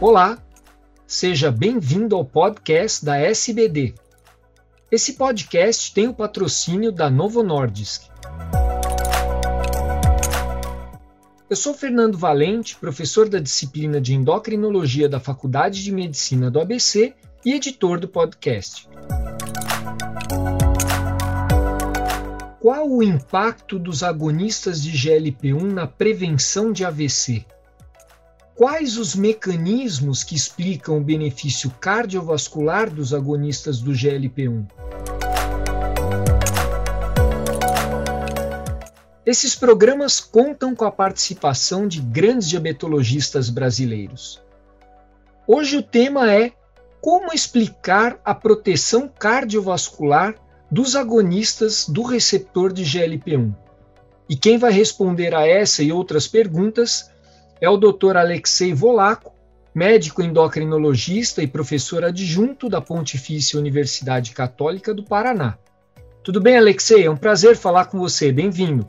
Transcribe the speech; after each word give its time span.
Olá, 0.00 0.38
seja 1.06 1.50
bem-vindo 1.50 2.16
ao 2.16 2.24
podcast 2.24 3.04
da 3.04 3.16
SBD. 3.16 3.94
Esse 4.90 5.14
podcast 5.14 5.92
tem 5.92 6.08
o 6.08 6.14
patrocínio 6.14 6.90
da 6.90 7.10
Novo 7.10 7.42
Nordisk. 7.42 8.04
Eu 11.50 11.56
sou 11.56 11.74
Fernando 11.74 12.16
Valente, 12.18 12.76
professor 12.76 13.28
da 13.28 13.38
disciplina 13.38 14.00
de 14.00 14.14
endocrinologia 14.14 15.08
da 15.08 15.18
Faculdade 15.18 15.82
de 15.82 15.92
Medicina 15.92 16.50
do 16.50 16.60
ABC 16.60 17.14
e 17.44 17.54
editor 17.54 17.98
do 17.98 18.08
podcast. 18.08 18.88
Qual 22.60 22.90
o 22.90 23.04
impacto 23.04 23.78
dos 23.78 24.02
agonistas 24.02 24.82
de 24.82 24.90
GLP-1 24.90 25.62
na 25.62 25.86
prevenção 25.86 26.72
de 26.72 26.84
AVC? 26.84 27.46
Quais 28.56 28.98
os 28.98 29.14
mecanismos 29.14 30.24
que 30.24 30.34
explicam 30.34 30.98
o 30.98 31.00
benefício 31.00 31.70
cardiovascular 31.80 32.90
dos 32.90 33.14
agonistas 33.14 33.80
do 33.80 33.92
GLP-1? 33.92 34.66
Esses 39.24 39.54
programas 39.54 40.18
contam 40.18 40.74
com 40.74 40.84
a 40.84 40.90
participação 40.90 41.86
de 41.86 42.00
grandes 42.00 42.48
diabetologistas 42.48 43.50
brasileiros. 43.50 44.42
Hoje 45.46 45.76
o 45.76 45.82
tema 45.82 46.32
é 46.32 46.50
como 47.00 47.32
explicar 47.32 48.20
a 48.24 48.34
proteção 48.34 49.06
cardiovascular 49.06 50.34
dos 50.70 50.94
agonistas 50.94 51.88
do 51.88 52.02
receptor 52.02 52.72
de 52.72 52.84
GLP-1. 52.84 53.54
E 54.28 54.36
quem 54.36 54.58
vai 54.58 54.70
responder 54.70 55.34
a 55.34 55.46
essa 55.46 55.82
e 55.82 55.90
outras 55.90 56.28
perguntas 56.28 57.10
é 57.60 57.68
o 57.68 57.78
Dr. 57.78 58.16
Alexei 58.16 58.74
Volaco, 58.74 59.32
médico 59.74 60.22
endocrinologista 60.22 61.42
e 61.42 61.46
professor 61.46 62.04
adjunto 62.04 62.68
da 62.68 62.80
Pontifícia 62.80 63.58
Universidade 63.58 64.32
Católica 64.32 64.92
do 64.92 65.02
Paraná. 65.02 65.56
Tudo 66.22 66.40
bem, 66.40 66.58
Alexei? 66.58 67.06
É 67.06 67.10
um 67.10 67.16
prazer 67.16 67.56
falar 67.56 67.86
com 67.86 67.98
você. 67.98 68.30
Bem-vindo. 68.30 68.86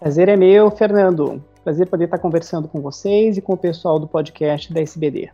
Prazer 0.00 0.28
é 0.28 0.36
meu, 0.36 0.70
Fernando. 0.70 1.44
Prazer 1.62 1.86
poder 1.86 2.04
estar 2.04 2.18
conversando 2.18 2.66
com 2.66 2.80
vocês 2.80 3.36
e 3.36 3.40
com 3.40 3.52
o 3.52 3.58
pessoal 3.58 4.00
do 4.00 4.08
podcast 4.08 4.72
da 4.72 4.80
SBD. 4.80 5.30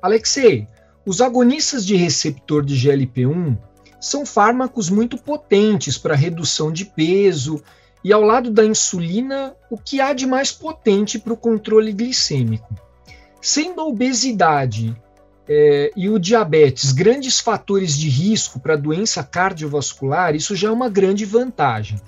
Alexei, 0.00 0.66
os 1.04 1.20
agonistas 1.20 1.84
de 1.84 1.96
receptor 1.96 2.64
de 2.64 2.74
GLP-1 2.74 3.58
são 4.02 4.26
fármacos 4.26 4.90
muito 4.90 5.16
potentes 5.16 5.96
para 5.96 6.16
redução 6.16 6.72
de 6.72 6.84
peso 6.84 7.62
e 8.02 8.12
ao 8.12 8.20
lado 8.20 8.50
da 8.50 8.64
insulina, 8.64 9.54
o 9.70 9.78
que 9.78 10.00
há 10.00 10.12
de 10.12 10.26
mais 10.26 10.50
potente 10.50 11.20
para 11.20 11.32
o 11.32 11.36
controle 11.36 11.92
glicêmico. 11.92 12.74
Sendo 13.40 13.80
a 13.80 13.86
obesidade 13.86 15.00
é, 15.48 15.92
e 15.96 16.08
o 16.08 16.18
diabetes 16.18 16.90
grandes 16.90 17.38
fatores 17.38 17.96
de 17.96 18.08
risco 18.08 18.58
para 18.58 18.74
doença 18.74 19.22
cardiovascular, 19.22 20.34
isso 20.34 20.56
já 20.56 20.66
é 20.66 20.72
uma 20.72 20.88
grande 20.88 21.24
vantagem. 21.24 22.00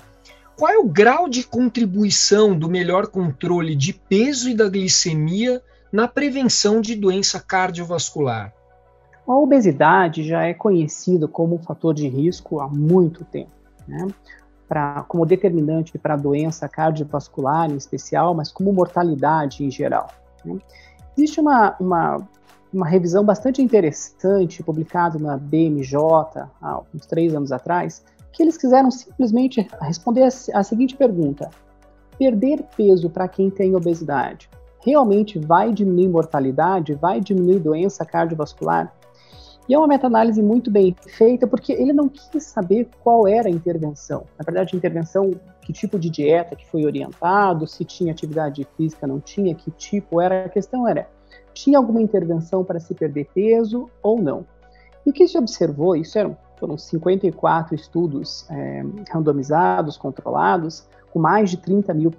Qual 0.56 0.72
é 0.72 0.78
o 0.78 0.88
grau 0.88 1.28
de 1.28 1.44
contribuição 1.44 2.58
do 2.58 2.68
melhor 2.68 3.06
controle 3.06 3.76
de 3.76 3.92
peso 3.92 4.50
e 4.50 4.54
da 4.54 4.68
glicemia 4.68 5.62
na 5.92 6.08
prevenção 6.08 6.80
de 6.80 6.96
doença 6.96 7.38
cardiovascular? 7.38 8.52
A 9.26 9.32
obesidade 9.32 10.22
já 10.22 10.42
é 10.42 10.52
conhecida 10.52 11.26
como 11.26 11.56
um 11.56 11.62
fator 11.62 11.94
de 11.94 12.08
risco 12.08 12.60
há 12.60 12.68
muito 12.68 13.24
tempo. 13.24 13.50
Né? 13.86 14.06
pra, 14.68 15.04
como 15.06 15.26
determinante 15.26 15.96
para 15.98 16.14
a 16.14 16.16
doença 16.16 16.68
cardiovascular 16.68 17.70
em 17.70 17.76
especial, 17.76 18.34
mas 18.34 18.50
como 18.50 18.72
mortalidade 18.72 19.64
em 19.64 19.70
geral. 19.70 20.08
Né? 20.44 20.58
Existe 21.16 21.40
uma, 21.40 21.76
uma, 21.78 22.28
uma, 22.72 22.86
revisão 22.86 23.24
bastante 23.24 23.62
interessante 23.62 24.62
publicada 24.62 25.18
na 25.18 25.36
BMJ 25.36 25.96
há 26.60 26.80
uns 26.94 27.06
três 27.06 27.34
anos 27.34 27.52
atrás, 27.52 28.04
que 28.32 28.42
eles 28.42 28.56
quiseram 28.56 28.90
simplesmente 28.90 29.66
responder 29.80 30.24
a, 30.24 30.62
seguinte 30.62 30.96
pergunta: 30.96 31.50
perder 32.18 32.64
peso 32.76 33.08
para 33.08 33.28
quem 33.28 33.50
tem 33.50 33.76
obesidade 33.76 34.50
realmente 34.80 35.38
vai 35.38 35.72
diminuir 35.72 36.08
mortalidade, 36.08 36.92
vai 36.94 37.18
diminuir 37.18 37.58
doença 37.58 38.04
cardiovascular? 38.04 38.92
E 39.68 39.74
é 39.74 39.78
uma 39.78 39.86
meta-análise 39.86 40.42
muito 40.42 40.70
bem 40.70 40.94
feita, 41.06 41.46
porque 41.46 41.72
ele 41.72 41.92
não 41.92 42.08
quis 42.08 42.44
saber 42.44 42.88
qual 43.02 43.26
era 43.26 43.48
a 43.48 43.50
intervenção. 43.50 44.24
Na 44.38 44.44
verdade, 44.44 44.74
a 44.74 44.76
intervenção, 44.76 45.32
que 45.62 45.72
tipo 45.72 45.98
de 45.98 46.10
dieta 46.10 46.54
que 46.54 46.68
foi 46.68 46.84
orientado, 46.84 47.66
se 47.66 47.84
tinha 47.84 48.12
atividade 48.12 48.66
física, 48.76 49.06
não 49.06 49.20
tinha, 49.20 49.54
que 49.54 49.70
tipo 49.70 50.20
era. 50.20 50.44
A 50.44 50.48
questão 50.50 50.86
era, 50.86 51.08
tinha 51.54 51.78
alguma 51.78 52.02
intervenção 52.02 52.62
para 52.62 52.78
se 52.78 52.94
perder 52.94 53.28
peso 53.32 53.88
ou 54.02 54.20
não? 54.20 54.44
E 55.06 55.10
o 55.10 55.12
que 55.12 55.26
se 55.26 55.38
observou, 55.38 55.96
isso 55.96 56.18
eram, 56.18 56.36
foram 56.64 56.78
54 56.78 57.74
estudos 57.74 58.46
é, 58.50 58.82
randomizados, 59.10 59.98
controlados, 59.98 60.88
com 61.12 61.18
mais 61.18 61.50
de 61.50 61.58
30 61.58 61.92
mil 61.92 62.10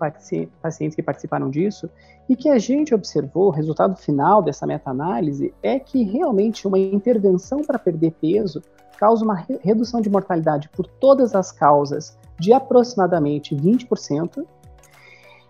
pacientes 0.61 0.95
que 0.95 1.01
participaram 1.01 1.49
disso, 1.49 1.89
e 2.29 2.35
que 2.35 2.47
a 2.47 2.59
gente 2.59 2.93
observou, 2.93 3.47
o 3.47 3.49
resultado 3.49 3.95
final 3.95 4.43
dessa 4.43 4.67
meta-análise 4.67 5.53
é 5.63 5.79
que 5.79 6.03
realmente 6.03 6.67
uma 6.67 6.77
intervenção 6.77 7.63
para 7.63 7.79
perder 7.79 8.11
peso 8.21 8.61
causa 8.99 9.25
uma 9.25 9.45
redução 9.61 9.99
de 9.99 10.09
mortalidade 10.09 10.69
por 10.69 10.85
todas 10.87 11.35
as 11.35 11.51
causas 11.51 12.17
de 12.39 12.53
aproximadamente 12.53 13.55
20%, 13.55 14.45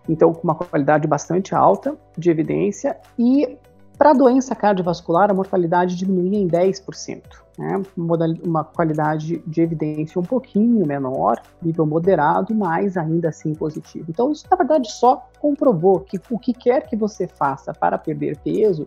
então 0.08 0.32
com 0.32 0.42
uma 0.42 0.54
qualidade 0.54 1.06
bastante 1.06 1.54
alta 1.54 1.96
de 2.16 2.30
evidência, 2.30 2.98
e 3.18 3.58
para 3.98 4.10
a 4.10 4.14
doença 4.14 4.54
cardiovascular, 4.54 5.30
a 5.30 5.34
mortalidade 5.34 5.96
diminuía 5.96 6.38
em 6.38 6.46
10%, 6.46 7.22
né? 7.58 7.82
uma 7.96 8.62
qualidade 8.62 9.42
de 9.46 9.60
evidência 9.62 10.20
um 10.20 10.24
pouquinho 10.24 10.86
menor, 10.86 11.40
nível 11.62 11.86
moderado, 11.86 12.54
mas 12.54 12.96
ainda 12.96 13.30
assim 13.30 13.54
positivo. 13.54 14.06
Então, 14.10 14.30
isso 14.30 14.46
na 14.50 14.56
verdade 14.56 14.92
só 14.92 15.26
comprovou 15.40 16.00
que 16.00 16.20
o 16.30 16.38
que 16.38 16.52
quer 16.52 16.86
que 16.86 16.94
você 16.94 17.26
faça 17.26 17.72
para 17.72 17.96
perder 17.96 18.36
peso, 18.38 18.86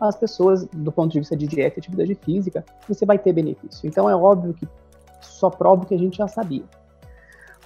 as 0.00 0.16
pessoas, 0.16 0.64
do 0.66 0.92
ponto 0.92 1.12
de 1.12 1.18
vista 1.18 1.36
de 1.36 1.46
dieta 1.46 1.78
e 1.78 1.80
atividade 1.80 2.14
física, 2.14 2.64
você 2.88 3.04
vai 3.04 3.18
ter 3.18 3.32
benefício. 3.32 3.88
Então, 3.88 4.08
é 4.08 4.14
óbvio 4.14 4.54
que 4.54 4.68
só 5.20 5.50
prova 5.50 5.82
o 5.82 5.86
que 5.86 5.94
a 5.94 5.98
gente 5.98 6.18
já 6.18 6.28
sabia. 6.28 6.64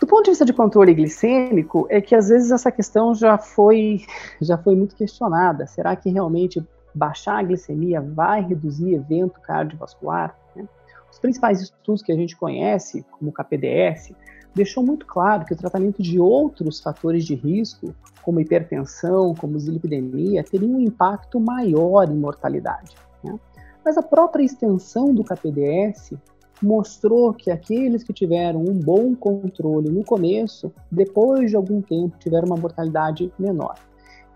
Do 0.01 0.07
ponto 0.07 0.25
de 0.25 0.31
vista 0.31 0.45
de 0.45 0.53
controle 0.53 0.95
glicêmico, 0.95 1.87
é 1.91 2.01
que 2.01 2.15
às 2.15 2.29
vezes 2.29 2.53
essa 2.53 2.71
questão 2.71 3.15
já 3.15 3.37
foi, 3.37 4.03
já 4.41 4.57
foi 4.57 4.77
muito 4.77 4.95
questionada. 4.95 5.67
Será 5.67 5.95
que 5.97 6.09
realmente 6.09 6.65
baixar 6.99 7.39
a 7.39 7.43
glicemia 7.43 8.01
vai 8.01 8.43
reduzir 8.43 8.95
evento 8.95 9.41
cardiovascular. 9.41 10.37
Né? 10.55 10.67
Os 11.11 11.19
principais 11.19 11.63
estudos 11.63 12.03
que 12.03 12.13
a 12.13 12.17
gente 12.17 12.37
conhece, 12.37 13.05
como 13.13 13.31
o 13.31 13.33
KPDS, 13.33 14.13
deixou 14.55 14.85
muito 14.85 15.07
claro 15.07 15.45
que 15.45 15.53
o 15.53 15.57
tratamento 15.57 16.03
de 16.03 16.19
outros 16.19 16.81
fatores 16.81 17.25
de 17.25 17.35
risco, 17.35 17.95
como 18.23 18.41
hipertensão, 18.41 19.35
como 19.35 19.57
dislipidemia, 19.57 20.43
teria 20.43 20.69
um 20.69 20.81
impacto 20.81 21.39
maior 21.39 22.11
em 22.11 22.17
mortalidade. 22.17 22.97
Né? 23.23 23.39
Mas 23.85 23.97
a 23.97 24.03
própria 24.03 24.43
extensão 24.43 25.15
do 25.15 25.25
KPDS 25.25 26.15
mostrou 26.61 27.33
que 27.33 27.51
aqueles 27.51 28.03
que 28.03 28.13
tiveram 28.13 28.61
um 28.61 28.75
bom 28.75 29.15
controle 29.15 29.91
no 29.91 30.05
começo, 30.05 30.73
depois 30.91 31.51
de 31.51 31.57
algum 31.57 31.81
tempo, 31.81 32.19
tiveram 32.19 32.49
uma 32.49 32.57
mortalidade 32.57 33.33
menor. 33.39 33.77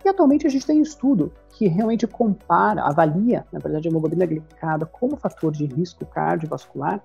E 0.05 0.09
atualmente 0.09 0.47
a 0.47 0.51
gente 0.51 0.67
tem 0.67 0.81
um 0.81 0.83
estudo 0.83 1.33
que 1.51 1.69
realmente 1.69 2.07
compara, 2.07 2.83
avalia, 2.83 3.47
na 3.53 3.59
verdade, 3.61 3.87
a 3.87 3.91
hemoglobina 3.91 4.27
glicada 4.27 4.85
como 4.85 5.17
fator 5.17 5.53
de 5.53 5.65
risco 5.67 6.05
cardiovascular, 6.05 7.01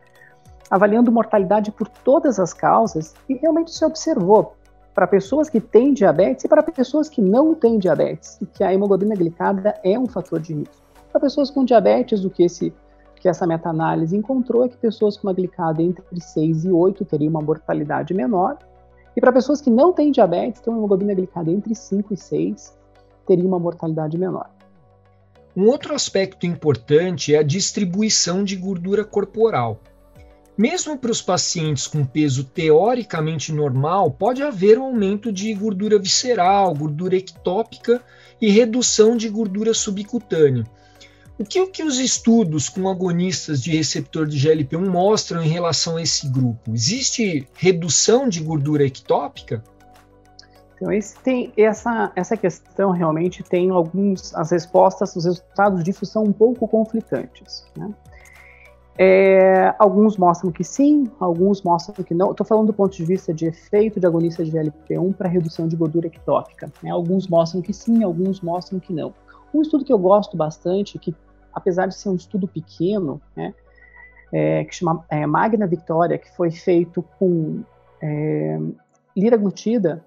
avaliando 0.70 1.12
mortalidade 1.12 1.72
por 1.72 1.88
todas 1.88 2.40
as 2.40 2.54
causas 2.54 3.14
e 3.30 3.36
realmente 3.36 3.72
se 3.72 3.86
observou 3.86 4.56
para 4.94 5.06
pessoas 5.06 5.48
que 5.48 5.62
têm 5.62 5.94
diabetes 5.94 6.46
e 6.46 6.48
para 6.48 6.64
pessoas 6.64 7.08
que 7.08 7.22
não 7.22 7.54
têm 7.54 7.78
diabetes, 7.78 8.40
que 8.54 8.64
a 8.64 8.74
hemoglobina 8.74 9.16
glicada 9.16 9.80
é 9.84 9.98
um 9.98 10.08
fator 10.08 10.40
de 10.40 10.56
risco. 10.56 10.76
Para 11.12 11.22
pessoas 11.22 11.52
com 11.52 11.64
diabetes, 11.64 12.26
o 12.26 12.32
que, 12.32 12.44
esse, 12.44 12.74
que 13.16 13.30
essa 13.30 13.46
meta-análise 13.46 14.18
encontrou 14.18 14.66
é 14.66 14.70
que 14.70 14.78
pessoas 14.78 15.16
com 15.16 15.28
uma 15.28 15.34
glicada 15.34 15.84
entre 15.84 16.04
6 16.20 16.66
e 16.66 16.72
8 16.72 17.06
teriam 17.06 17.30
uma 17.30 17.42
mortalidade 17.42 18.12
menor, 18.14 18.58
e 19.16 19.22
para 19.22 19.32
pessoas 19.32 19.62
que 19.62 19.70
não 19.70 19.94
têm 19.94 20.12
diabetes, 20.12 20.62
tem 20.62 20.72
uma 20.72 20.80
hemoglobina 20.80 21.14
glicada 21.14 21.50
entre 21.52 21.74
5 21.74 22.14
e 22.14 22.18
6, 22.18 22.77
teria 23.28 23.46
uma 23.46 23.60
mortalidade 23.60 24.18
menor. 24.18 24.50
Um 25.56 25.66
outro 25.68 25.94
aspecto 25.94 26.46
importante 26.46 27.34
é 27.34 27.40
a 27.40 27.44
distribuição 27.44 28.44
de 28.44 28.56
gordura 28.56 29.04
corporal. 29.04 29.82
Mesmo 30.58 30.98
para 30.98 31.12
os 31.12 31.22
pacientes 31.22 31.86
com 31.86 32.04
peso 32.04 32.44
teoricamente 32.44 33.52
normal, 33.52 34.10
pode 34.10 34.42
haver 34.42 34.80
um 34.80 34.86
aumento 34.86 35.32
de 35.32 35.54
gordura 35.54 36.00
visceral, 36.00 36.74
gordura 36.74 37.16
ectópica 37.16 38.02
e 38.42 38.50
redução 38.50 39.16
de 39.18 39.30
gordura 39.30 39.74
subcutânea. 39.74 40.64
O 41.40 41.46
que, 41.46 41.62
o 41.62 41.68
que 41.68 41.84
os 41.84 42.00
estudos 42.00 42.68
com 42.68 42.90
agonistas 42.90 43.62
de 43.62 43.76
receptor 43.76 44.26
de 44.26 44.40
GLP-1 44.40 44.90
mostram 44.90 45.44
em 45.44 45.48
relação 45.48 45.98
a 45.98 46.02
esse 46.02 46.28
grupo? 46.28 46.74
Existe 46.74 47.48
redução 47.54 48.28
de 48.28 48.40
gordura 48.40 48.84
ectópica? 48.84 49.64
Então, 50.78 50.92
esse 50.92 51.18
tem 51.20 51.52
essa, 51.58 52.12
essa 52.16 52.38
questão 52.38 52.92
realmente 52.92 53.42
tem 53.42 53.72
alguns 53.72 54.34
as 54.36 54.52
respostas, 54.52 55.16
os 55.16 55.26
resultados 55.26 55.84
disso 55.84 56.06
são 56.06 56.24
um 56.24 56.32
pouco 56.32 56.68
conflitantes. 56.68 57.66
Né? 57.76 57.92
É, 59.00 59.74
alguns 59.80 60.18
mostram 60.18 60.52
que 60.52 60.64
sim, 60.64 61.12
alguns 61.20 61.64
mostram 61.64 62.04
que 62.06 62.14
não. 62.14 62.30
Estou 62.30 62.46
falando 62.46 62.68
do 62.68 62.74
ponto 62.74 62.96
de 62.96 63.04
vista 63.04 63.34
de 63.34 63.48
efeito 63.48 64.00
de 64.00 64.06
agonista 64.06 64.46
de 64.46 64.52
GLP-1 64.52 65.16
para 65.16 65.28
redução 65.28 65.68
de 65.68 65.76
gordura 65.76 66.06
ectópica. 66.06 66.72
Né? 66.84 66.92
Alguns 66.92 67.28
mostram 67.28 67.60
que 67.60 67.74
sim, 67.74 68.04
alguns 68.04 68.40
mostram 68.42 68.80
que 68.80 68.94
não. 68.94 69.14
Um 69.52 69.64
estudo 69.64 69.84
que 69.84 69.94
eu 69.94 69.98
gosto 69.98 70.38
bastante, 70.38 71.00
que 71.00 71.16
apesar 71.52 71.88
de 71.88 71.96
ser 71.96 72.10
um 72.10 72.16
estudo 72.16 72.48
pequeno, 72.48 73.20
né, 73.36 73.52
é, 74.32 74.64
que 74.64 74.76
chama 74.76 75.04
é, 75.10 75.26
Magna 75.26 75.66
Victoria, 75.66 76.20
que 76.20 76.30
foi 76.36 76.52
feito 76.52 77.04
com 77.18 77.64
é, 78.00 78.60
liraglutida 79.16 80.04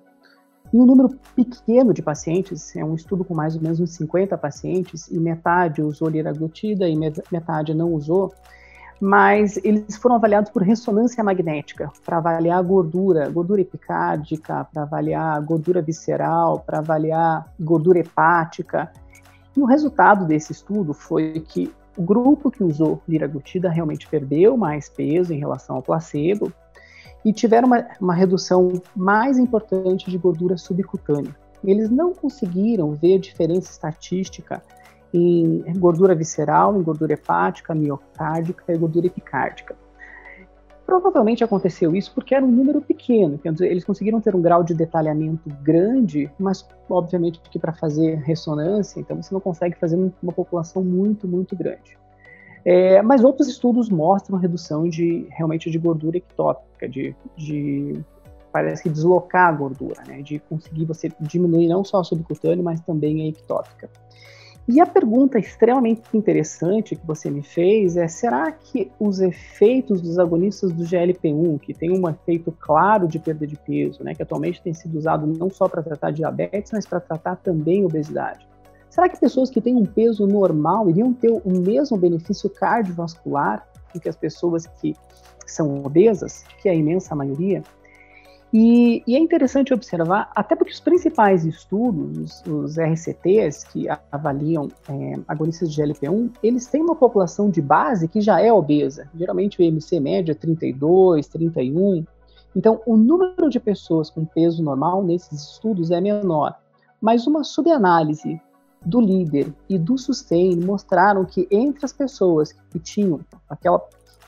em 0.72 0.80
um 0.80 0.86
número 0.86 1.10
pequeno 1.34 1.92
de 1.92 2.00
pacientes, 2.00 2.74
é 2.76 2.84
um 2.84 2.94
estudo 2.94 3.24
com 3.24 3.34
mais 3.34 3.56
ou 3.56 3.62
menos 3.62 3.80
uns 3.80 3.90
50 3.90 4.38
pacientes, 4.38 5.08
e 5.08 5.18
metade 5.18 5.82
usou 5.82 6.08
liraglutida 6.08 6.88
e 6.88 6.96
metade 6.96 7.74
não 7.74 7.92
usou, 7.92 8.32
mas 9.00 9.56
eles 9.64 9.96
foram 9.96 10.16
avaliados 10.16 10.50
por 10.50 10.62
ressonância 10.62 11.24
magnética, 11.24 11.90
para 12.04 12.18
avaliar 12.18 12.62
gordura, 12.62 13.28
gordura 13.30 13.62
epicárdica, 13.62 14.64
para 14.70 14.82
avaliar 14.82 15.40
gordura 15.42 15.80
visceral, 15.80 16.60
para 16.60 16.78
avaliar 16.78 17.50
gordura 17.58 17.98
hepática. 17.98 18.92
E 19.56 19.60
o 19.60 19.64
resultado 19.64 20.26
desse 20.26 20.52
estudo 20.52 20.92
foi 20.92 21.40
que 21.40 21.72
o 21.96 22.02
grupo 22.02 22.50
que 22.50 22.62
usou 22.62 23.02
liraglutida 23.08 23.70
realmente 23.70 24.06
perdeu 24.06 24.56
mais 24.56 24.88
peso 24.88 25.32
em 25.32 25.38
relação 25.38 25.76
ao 25.76 25.82
placebo, 25.82 26.52
e 27.24 27.32
tiveram 27.32 27.66
uma, 27.66 27.86
uma 28.00 28.14
redução 28.14 28.72
mais 28.94 29.38
importante 29.38 30.10
de 30.10 30.18
gordura 30.18 30.56
subcutânea. 30.56 31.34
Eles 31.62 31.90
não 31.90 32.14
conseguiram 32.14 32.92
ver 32.92 33.18
diferença 33.18 33.70
estatística 33.70 34.62
em 35.12 35.62
gordura 35.76 36.14
visceral, 36.14 36.76
em 36.76 36.82
gordura 36.82 37.12
hepática, 37.12 37.74
miocárdica 37.74 38.72
e 38.72 38.78
gordura 38.78 39.06
epicárdica. 39.06 39.76
Provavelmente 40.86 41.44
aconteceu 41.44 41.94
isso 41.94 42.12
porque 42.12 42.34
era 42.34 42.44
um 42.44 42.50
número 42.50 42.80
pequeno, 42.80 43.38
eles 43.60 43.84
conseguiram 43.84 44.20
ter 44.20 44.34
um 44.34 44.42
grau 44.42 44.64
de 44.64 44.74
detalhamento 44.74 45.48
grande, 45.62 46.28
mas 46.36 46.66
obviamente 46.88 47.40
que 47.48 47.60
para 47.60 47.72
fazer 47.72 48.16
ressonância, 48.16 48.98
então 48.98 49.22
você 49.22 49.32
não 49.32 49.40
consegue 49.40 49.76
fazer 49.78 49.96
uma 50.20 50.32
população 50.32 50.82
muito, 50.82 51.28
muito 51.28 51.54
grande. 51.54 51.96
É, 52.64 53.00
mas 53.02 53.24
outros 53.24 53.48
estudos 53.48 53.88
mostram 53.88 54.38
redução 54.38 54.88
de 54.88 55.26
realmente 55.30 55.70
de 55.70 55.78
gordura 55.78 56.18
ectópica, 56.18 56.88
de, 56.88 57.14
de 57.36 58.00
parece 58.52 58.82
que 58.82 58.88
deslocar 58.88 59.48
a 59.48 59.52
gordura, 59.52 60.02
né, 60.06 60.22
de 60.22 60.38
conseguir 60.40 60.84
você 60.84 61.10
diminuir 61.20 61.68
não 61.68 61.84
só 61.84 62.00
a 62.00 62.04
subcutânea, 62.04 62.62
mas 62.62 62.80
também 62.80 63.22
a 63.22 63.28
ectópica. 63.28 63.88
E 64.68 64.80
a 64.80 64.86
pergunta 64.86 65.38
extremamente 65.38 66.02
interessante 66.14 66.94
que 66.94 67.04
você 67.04 67.28
me 67.28 67.42
fez 67.42 67.96
é: 67.96 68.06
será 68.06 68.52
que 68.52 68.90
os 69.00 69.20
efeitos 69.20 70.00
dos 70.00 70.18
agonistas 70.18 70.72
do 70.72 70.84
GLP-1, 70.84 71.58
que 71.58 71.74
tem 71.74 71.90
um 71.90 72.08
efeito 72.08 72.52
claro 72.52 73.08
de 73.08 73.18
perda 73.18 73.46
de 73.46 73.56
peso, 73.56 74.04
né, 74.04 74.14
que 74.14 74.22
atualmente 74.22 74.62
tem 74.62 74.72
sido 74.72 74.96
usado 74.96 75.26
não 75.26 75.50
só 75.50 75.68
para 75.68 75.82
tratar 75.82 76.12
diabetes, 76.12 76.70
mas 76.72 76.86
para 76.86 77.00
tratar 77.00 77.36
também 77.36 77.84
obesidade, 77.84 78.46
Será 78.90 79.08
que 79.08 79.18
pessoas 79.18 79.48
que 79.48 79.60
têm 79.60 79.76
um 79.76 79.86
peso 79.86 80.26
normal 80.26 80.90
iriam 80.90 81.12
ter 81.12 81.30
o 81.30 81.50
mesmo 81.50 81.96
benefício 81.96 82.50
cardiovascular 82.50 83.64
do 83.94 84.00
que 84.00 84.08
as 84.08 84.16
pessoas 84.16 84.66
que 84.66 84.96
são 85.46 85.84
obesas, 85.84 86.44
que 86.60 86.68
é 86.68 86.72
a 86.72 86.74
imensa 86.74 87.14
maioria? 87.14 87.62
E, 88.52 89.04
e, 89.06 89.14
é 89.14 89.18
interessante 89.20 89.72
observar, 89.72 90.28
até 90.34 90.56
porque 90.56 90.72
os 90.72 90.80
principais 90.80 91.44
estudos, 91.44 92.42
os, 92.44 92.76
RCTs, 92.76 93.62
que 93.62 93.86
avaliam 94.10 94.68
é, 94.88 95.20
agonistas 95.28 95.72
de 95.72 95.80
GLP-1, 95.80 96.32
eles 96.42 96.66
têm 96.66 96.82
uma 96.82 96.96
população 96.96 97.48
de 97.48 97.62
base 97.62 98.08
que 98.08 98.20
já 98.20 98.40
é 98.40 98.52
obesa. 98.52 99.08
Geralmente 99.14 99.60
o 99.60 99.62
IMC 99.62 100.00
médio 100.00 100.32
é 100.32 100.34
32, 100.34 101.28
31. 101.28 102.04
Então, 102.56 102.82
o 102.84 102.96
número 102.96 103.48
de 103.48 103.60
pessoas 103.60 104.10
com 104.10 104.24
peso 104.24 104.64
normal 104.64 105.04
nesses 105.04 105.52
estudos 105.52 105.92
é 105.92 106.00
menor. 106.00 106.56
Mas 107.00 107.28
uma 107.28 107.44
subanálise 107.44 108.40
do 108.84 109.00
líder 109.00 109.52
e 109.68 109.78
do 109.78 109.98
sustain 109.98 110.56
mostraram 110.56 111.24
que 111.24 111.46
entre 111.50 111.84
as 111.84 111.92
pessoas 111.92 112.52
que 112.70 112.78
tinham 112.78 113.20
aquela 113.48 113.80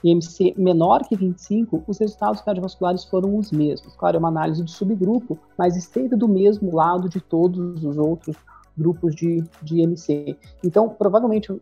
IMC 0.04 0.54
menor 0.56 1.06
que 1.06 1.16
25, 1.16 1.84
os 1.86 1.98
resultados 1.98 2.40
cardiovasculares 2.40 3.04
foram 3.04 3.36
os 3.36 3.52
mesmos. 3.52 3.94
Claro, 3.94 4.16
é 4.16 4.18
uma 4.18 4.28
análise 4.28 4.62
de 4.62 4.70
subgrupo, 4.70 5.38
mas 5.56 5.76
esteve 5.76 6.16
do 6.16 6.28
mesmo 6.28 6.74
lado 6.74 7.08
de 7.08 7.20
todos 7.20 7.84
os 7.84 7.96
outros 7.96 8.36
grupos 8.76 9.14
de, 9.14 9.44
de 9.62 9.80
IMC. 9.80 10.36
Então, 10.64 10.88
provavelmente, 10.88 11.52
o, 11.52 11.60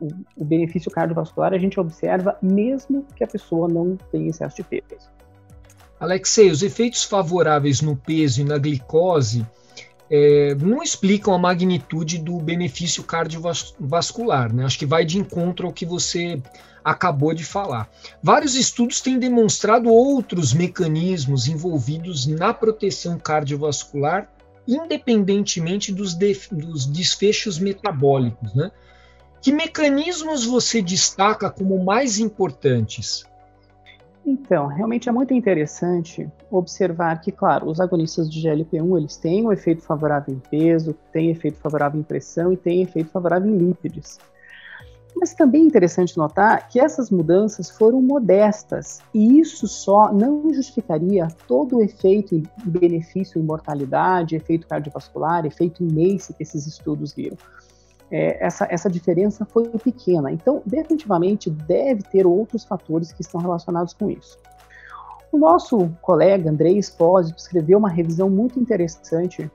o, 0.00 0.08
o 0.36 0.44
benefício 0.44 0.90
cardiovascular 0.90 1.54
a 1.54 1.58
gente 1.58 1.78
observa 1.80 2.36
mesmo 2.42 3.06
que 3.16 3.24
a 3.24 3.26
pessoa 3.26 3.68
não 3.68 3.96
tenha 4.10 4.28
excesso 4.28 4.56
de 4.56 4.64
peso. 4.64 5.08
Alexei, 5.98 6.50
os 6.50 6.62
efeitos 6.62 7.04
favoráveis 7.04 7.80
no 7.80 7.96
peso 7.96 8.40
e 8.40 8.44
na 8.44 8.58
glicose 8.58 9.46
é, 10.10 10.54
não 10.54 10.82
explicam 10.82 11.34
a 11.34 11.38
magnitude 11.38 12.18
do 12.18 12.38
benefício 12.38 13.02
cardiovascular. 13.02 14.52
Né? 14.52 14.64
Acho 14.64 14.78
que 14.78 14.86
vai 14.86 15.04
de 15.04 15.18
encontro 15.18 15.66
ao 15.66 15.72
que 15.72 15.84
você 15.84 16.40
acabou 16.84 17.34
de 17.34 17.44
falar. 17.44 17.90
Vários 18.22 18.54
estudos 18.54 19.00
têm 19.00 19.18
demonstrado 19.18 19.90
outros 19.90 20.54
mecanismos 20.54 21.48
envolvidos 21.48 22.26
na 22.26 22.54
proteção 22.54 23.18
cardiovascular, 23.18 24.30
independentemente 24.66 25.92
dos, 25.92 26.14
dos 26.14 26.86
desfechos 26.86 27.58
metabólicos. 27.58 28.54
Né? 28.54 28.70
Que 29.42 29.52
mecanismos 29.52 30.44
você 30.44 30.80
destaca 30.80 31.50
como 31.50 31.84
mais 31.84 32.18
importantes? 32.18 33.26
Então, 34.30 34.66
realmente 34.66 35.08
é 35.08 35.12
muito 35.12 35.32
interessante 35.32 36.30
observar 36.50 37.18
que, 37.18 37.32
claro, 37.32 37.66
os 37.66 37.80
agonistas 37.80 38.30
de 38.30 38.42
GLP-1 38.42 38.98
eles 38.98 39.16
têm 39.16 39.46
um 39.46 39.50
efeito 39.50 39.80
favorável 39.80 40.34
em 40.34 40.38
peso, 40.38 40.94
têm 41.10 41.30
efeito 41.30 41.56
favorável 41.56 41.98
em 41.98 42.02
pressão 42.02 42.52
e 42.52 42.56
têm 42.58 42.82
efeito 42.82 43.08
favorável 43.08 43.50
em 43.50 43.56
lípidos. 43.56 44.18
Mas 45.16 45.32
também 45.32 45.62
é 45.62 45.64
interessante 45.64 46.18
notar 46.18 46.68
que 46.68 46.78
essas 46.78 47.10
mudanças 47.10 47.70
foram 47.70 48.02
modestas 48.02 49.00
e 49.14 49.40
isso 49.40 49.66
só 49.66 50.12
não 50.12 50.52
justificaria 50.52 51.26
todo 51.46 51.78
o 51.78 51.82
efeito 51.82 52.34
em 52.34 52.42
benefício 52.66 53.40
em 53.40 53.42
mortalidade, 53.42 54.36
efeito 54.36 54.68
cardiovascular, 54.68 55.46
efeito 55.46 55.82
em 55.82 55.90
MACE 55.90 56.34
que 56.34 56.42
esses 56.42 56.66
estudos 56.66 57.14
viram 57.14 57.38
é, 58.10 58.44
essa, 58.44 58.66
essa 58.70 58.88
diferença 58.88 59.44
foi 59.44 59.68
pequena. 59.68 60.30
Então, 60.32 60.62
definitivamente, 60.64 61.50
deve 61.50 62.02
ter 62.02 62.26
outros 62.26 62.64
fatores 62.64 63.12
que 63.12 63.22
estão 63.22 63.40
relacionados 63.40 63.92
com 63.92 64.10
isso. 64.10 64.38
O 65.30 65.36
nosso 65.36 65.90
colega 66.00 66.50
Andrei 66.50 66.78
Espósito 66.78 67.38
escreveu 67.38 67.78
uma 67.78 67.90
revisão 67.90 68.30
muito 68.30 68.58
interessante 68.58 69.50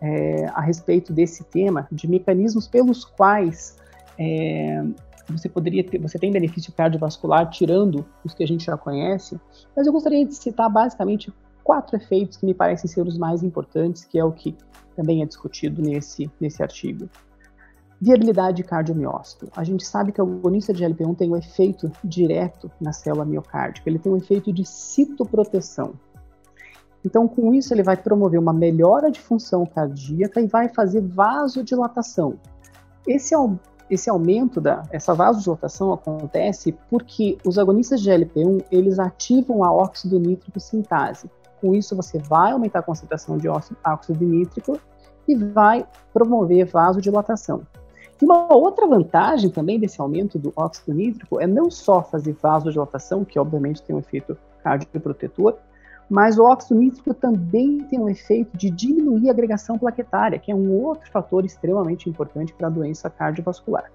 é, 0.00 0.44
a 0.46 0.60
respeito 0.60 1.12
desse 1.12 1.42
tema, 1.44 1.88
de 1.90 2.06
mecanismos 2.06 2.68
pelos 2.68 3.04
quais 3.04 3.78
é, 4.18 4.84
você 5.28 5.48
poderia 5.48 5.82
ter, 5.82 5.98
você 5.98 6.18
tem 6.18 6.30
benefício 6.30 6.72
cardiovascular 6.72 7.48
tirando 7.48 8.04
os 8.22 8.34
que 8.34 8.44
a 8.44 8.46
gente 8.46 8.64
já 8.66 8.76
conhece, 8.76 9.40
mas 9.74 9.86
eu 9.86 9.92
gostaria 9.92 10.24
de 10.24 10.34
citar 10.34 10.70
basicamente 10.70 11.32
quatro 11.64 11.96
efeitos 11.96 12.36
que 12.36 12.46
me 12.46 12.54
parecem 12.54 12.88
ser 12.88 13.06
os 13.06 13.18
mais 13.18 13.42
importantes, 13.42 14.04
que 14.04 14.18
é 14.18 14.24
o 14.24 14.30
que 14.30 14.54
também 14.94 15.22
é 15.22 15.26
discutido 15.26 15.82
nesse, 15.82 16.30
nesse 16.40 16.62
artigo. 16.62 17.08
Viabilidade 17.98 18.62
cardiomiócito. 18.62 19.48
A 19.56 19.64
gente 19.64 19.84
sabe 19.84 20.12
que 20.12 20.20
o 20.20 20.24
agonista 20.24 20.72
de 20.72 20.84
GLP-1 20.84 21.16
tem 21.16 21.30
um 21.30 21.36
efeito 21.36 21.90
direto 22.04 22.70
na 22.78 22.92
célula 22.92 23.24
miocárdica, 23.24 23.88
ele 23.88 23.98
tem 23.98 24.12
um 24.12 24.16
efeito 24.16 24.52
de 24.52 24.66
citoproteção. 24.66 25.94
Então, 27.02 27.26
com 27.26 27.54
isso, 27.54 27.72
ele 27.72 27.82
vai 27.82 27.96
promover 27.96 28.38
uma 28.38 28.52
melhora 28.52 29.10
de 29.10 29.20
função 29.20 29.64
cardíaca 29.64 30.40
e 30.40 30.46
vai 30.46 30.68
fazer 30.68 31.00
vasodilatação. 31.00 32.38
Esse, 33.06 33.34
esse 33.88 34.10
aumento 34.10 34.60
da 34.60 34.82
essa 34.90 35.14
vasodilatação 35.14 35.92
acontece 35.92 36.72
porque 36.90 37.38
os 37.46 37.58
agonistas 37.58 38.00
de 38.02 38.10
GLP-1 38.10 38.64
eles 38.70 38.98
ativam 38.98 39.64
a 39.64 39.72
óxido 39.72 40.18
nítrico 40.18 40.58
sintase. 40.58 41.30
Com 41.60 41.74
isso, 41.74 41.96
você 41.96 42.18
vai 42.18 42.52
aumentar 42.52 42.80
a 42.80 42.82
concentração 42.82 43.38
de 43.38 43.48
óxido 43.48 44.26
nítrico 44.26 44.78
e 45.26 45.34
vai 45.34 45.86
promover 46.12 46.66
vasodilatação. 46.66 47.62
E 48.20 48.24
uma 48.24 48.52
outra 48.54 48.86
vantagem 48.86 49.50
também 49.50 49.78
desse 49.78 50.00
aumento 50.00 50.38
do 50.38 50.52
óxido 50.56 50.94
nítrico 50.94 51.40
é 51.40 51.46
não 51.46 51.70
só 51.70 52.02
fazer 52.02 52.32
vasodilatação, 52.40 53.24
que 53.24 53.38
obviamente 53.38 53.82
tem 53.82 53.94
um 53.94 53.98
efeito 53.98 54.36
cardioprotetor, 54.62 55.56
mas 56.08 56.38
o 56.38 56.44
óxido 56.44 56.80
nítrico 56.80 57.12
também 57.12 57.78
tem 57.84 57.98
um 57.98 58.08
efeito 58.08 58.56
de 58.56 58.70
diminuir 58.70 59.28
a 59.28 59.32
agregação 59.32 59.76
plaquetária, 59.76 60.38
que 60.38 60.50
é 60.50 60.54
um 60.54 60.72
outro 60.72 61.10
fator 61.10 61.44
extremamente 61.44 62.08
importante 62.08 62.54
para 62.54 62.68
a 62.68 62.70
doença 62.70 63.10
cardiovascular. 63.10 63.90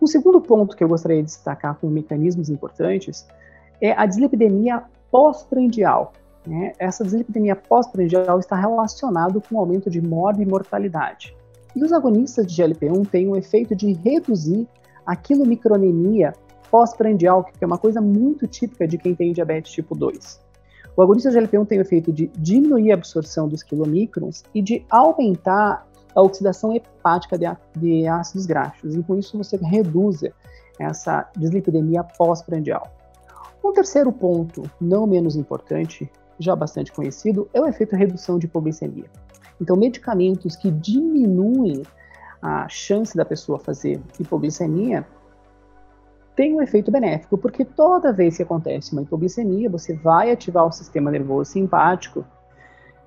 O 0.00 0.06
segundo 0.06 0.40
ponto 0.40 0.76
que 0.76 0.84
eu 0.84 0.88
gostaria 0.88 1.22
de 1.22 1.24
destacar 1.24 1.74
como 1.76 1.92
mecanismos 1.92 2.50
importantes 2.50 3.26
é 3.80 3.92
a 3.92 4.06
dislipidemia 4.06 4.84
pós-prandial. 5.10 6.12
né, 6.46 6.74
essa 6.78 7.02
dislipidemia 7.02 7.56
pós-prandial 7.56 8.38
está 8.38 8.54
relacionada 8.54 9.40
com 9.40 9.56
o 9.56 9.58
aumento 9.58 9.90
de 9.90 10.00
morte 10.00 10.42
e 10.42 10.46
mortalidade. 10.46 11.34
E 11.76 11.84
os 11.84 11.92
agonistas 11.92 12.46
de 12.46 12.62
GLP-1 12.62 13.06
têm 13.06 13.28
o 13.28 13.36
efeito 13.36 13.76
de 13.76 13.92
reduzir 13.92 14.66
a 15.04 15.14
quilomicronemia 15.14 16.32
pós-prandial, 16.70 17.44
que 17.44 17.62
é 17.62 17.66
uma 17.66 17.76
coisa 17.76 18.00
muito 18.00 18.46
típica 18.46 18.88
de 18.88 18.96
quem 18.96 19.14
tem 19.14 19.30
diabetes 19.34 19.72
tipo 19.72 19.94
2. 19.94 20.40
O 20.96 21.02
agonista 21.02 21.30
de 21.30 21.36
GLP-1 21.36 21.66
tem 21.66 21.78
o 21.78 21.82
efeito 21.82 22.10
de 22.10 22.28
diminuir 22.38 22.92
a 22.92 22.94
absorção 22.94 23.46
dos 23.46 23.62
quilomicrons 23.62 24.42
e 24.54 24.62
de 24.62 24.86
aumentar 24.88 25.86
a 26.14 26.22
oxidação 26.22 26.74
hepática 26.74 27.36
de, 27.36 28.08
ácidos 28.08 28.46
graxos. 28.46 28.94
E 28.94 29.02
com 29.02 29.18
isso 29.18 29.36
você 29.36 29.58
reduz 29.58 30.22
essa 30.78 31.30
dislipidemia 31.36 32.02
pós-prandial. 32.02 32.90
Um 33.62 33.74
terceiro 33.74 34.10
ponto, 34.10 34.62
não 34.80 35.06
menos 35.06 35.36
importante, 35.36 36.10
já 36.38 36.56
bastante 36.56 36.90
conhecido, 36.90 37.50
é 37.52 37.60
o 37.60 37.66
efeito 37.66 37.94
redução 37.94 38.38
de 38.38 38.46
hipoglicemia. 38.46 39.10
Então, 39.60 39.76
medicamentos 39.76 40.56
que 40.56 40.70
diminuem 40.70 41.82
a 42.40 42.68
chance 42.68 43.16
da 43.16 43.24
pessoa 43.24 43.58
fazer 43.58 44.00
hipoglicemia 44.20 45.06
tem 46.34 46.54
um 46.54 46.60
efeito 46.60 46.90
benéfico, 46.90 47.38
porque 47.38 47.64
toda 47.64 48.12
vez 48.12 48.36
que 48.36 48.42
acontece 48.42 48.92
uma 48.92 49.02
hipoglicemia, 49.02 49.70
você 49.70 49.94
vai 49.94 50.30
ativar 50.30 50.66
o 50.66 50.72
sistema 50.72 51.10
nervoso 51.10 51.50
simpático, 51.50 52.24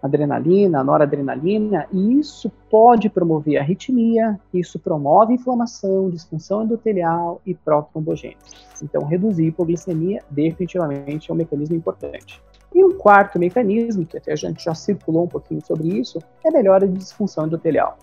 adrenalina, 0.02 0.84
noradrenalina, 0.84 1.88
e 1.92 2.20
isso 2.20 2.52
pode 2.70 3.08
promover 3.10 3.58
arritmia, 3.58 4.40
isso 4.52 4.80
promove 4.80 5.34
inflamação, 5.34 6.10
disfunção 6.10 6.64
endotelial 6.64 7.40
e 7.46 7.54
trombogênese. 7.54 8.38
Então, 8.82 9.06
reduzir 9.06 9.46
a 9.46 9.48
hipoglicemia 9.50 10.24
definitivamente 10.32 11.30
é 11.30 11.34
um 11.34 11.38
mecanismo 11.38 11.76
importante. 11.76 12.42
E 12.74 12.84
um 12.84 12.98
quarto 12.98 13.40
mecanismo, 13.40 14.06
que 14.06 14.18
até 14.18 14.34
a 14.34 14.36
gente 14.36 14.64
já 14.64 14.76
circulou 14.76 15.24
um 15.24 15.28
pouquinho 15.28 15.62
sobre 15.66 15.88
isso, 15.88 16.20
é 16.44 16.50
a 16.50 16.52
melhora 16.52 16.88
de 16.88 16.98
disfunção 16.98 17.46
endotelial. 17.46 17.98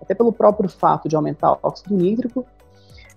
Até 0.00 0.14
pelo 0.14 0.32
próprio 0.32 0.68
fato 0.68 1.08
de 1.08 1.16
aumentar 1.16 1.52
o 1.52 1.58
óxido 1.62 1.96
nítrico, 1.96 2.46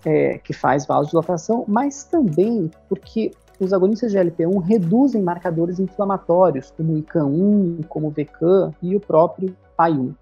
é, 0.04 0.40
que 0.40 0.54
faz 0.54 0.86
vasodilatação, 0.86 1.64
mas 1.68 2.04
também 2.04 2.72
porque 2.90 3.32
os 3.60 3.72
agonistas 3.74 4.12
de 4.12 4.18
LP1 4.18 4.60
reduzem 4.64 5.22
marcadores 5.22 5.80
inflamatórios, 5.80 6.72
como 6.72 6.94
o 6.94 7.02
ICAM1, 7.02 7.86
como 7.88 8.08
o 8.08 8.12
VCAM 8.12 8.74
e 8.82 8.96
o 8.96 9.00
próprio 9.00 9.56
PAI1. 9.78 10.16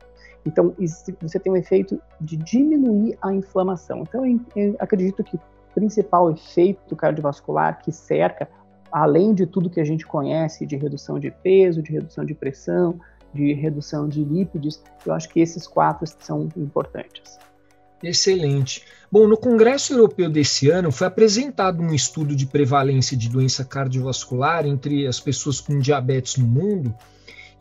Então, 0.45 0.73
você 1.21 1.39
tem 1.39 1.51
um 1.51 1.55
efeito 1.55 2.01
de 2.19 2.35
diminuir 2.35 3.17
a 3.21 3.33
inflamação. 3.33 3.99
Então, 4.01 4.25
eu 4.55 4.75
acredito 4.79 5.23
que 5.23 5.37
o 5.37 5.41
principal 5.73 6.31
efeito 6.31 6.95
cardiovascular 6.95 7.81
que 7.81 7.91
cerca, 7.91 8.49
além 8.91 9.33
de 9.33 9.45
tudo 9.45 9.69
que 9.69 9.79
a 9.79 9.85
gente 9.85 10.05
conhece 10.05 10.65
de 10.65 10.75
redução 10.75 11.19
de 11.19 11.31
peso, 11.31 11.81
de 11.81 11.91
redução 11.91 12.25
de 12.25 12.33
pressão, 12.33 12.99
de 13.33 13.53
redução 13.53 14.07
de 14.07 14.23
lípidos, 14.23 14.81
eu 15.05 15.13
acho 15.13 15.29
que 15.29 15.39
esses 15.39 15.67
quatro 15.67 16.05
são 16.19 16.49
importantes. 16.57 17.37
Excelente. 18.01 18.83
Bom, 19.11 19.27
no 19.27 19.37
Congresso 19.37 19.93
Europeu 19.93 20.29
desse 20.29 20.69
ano 20.69 20.91
foi 20.91 21.07
apresentado 21.07 21.81
um 21.81 21.93
estudo 21.93 22.35
de 22.35 22.45
prevalência 22.45 23.17
de 23.17 23.27
doença 23.27 23.65
cardiovascular 23.65 24.65
entre 24.65 25.05
as 25.05 25.19
pessoas 25.19 25.59
com 25.59 25.79
diabetes 25.79 26.37
no 26.37 26.47
mundo. 26.47 26.93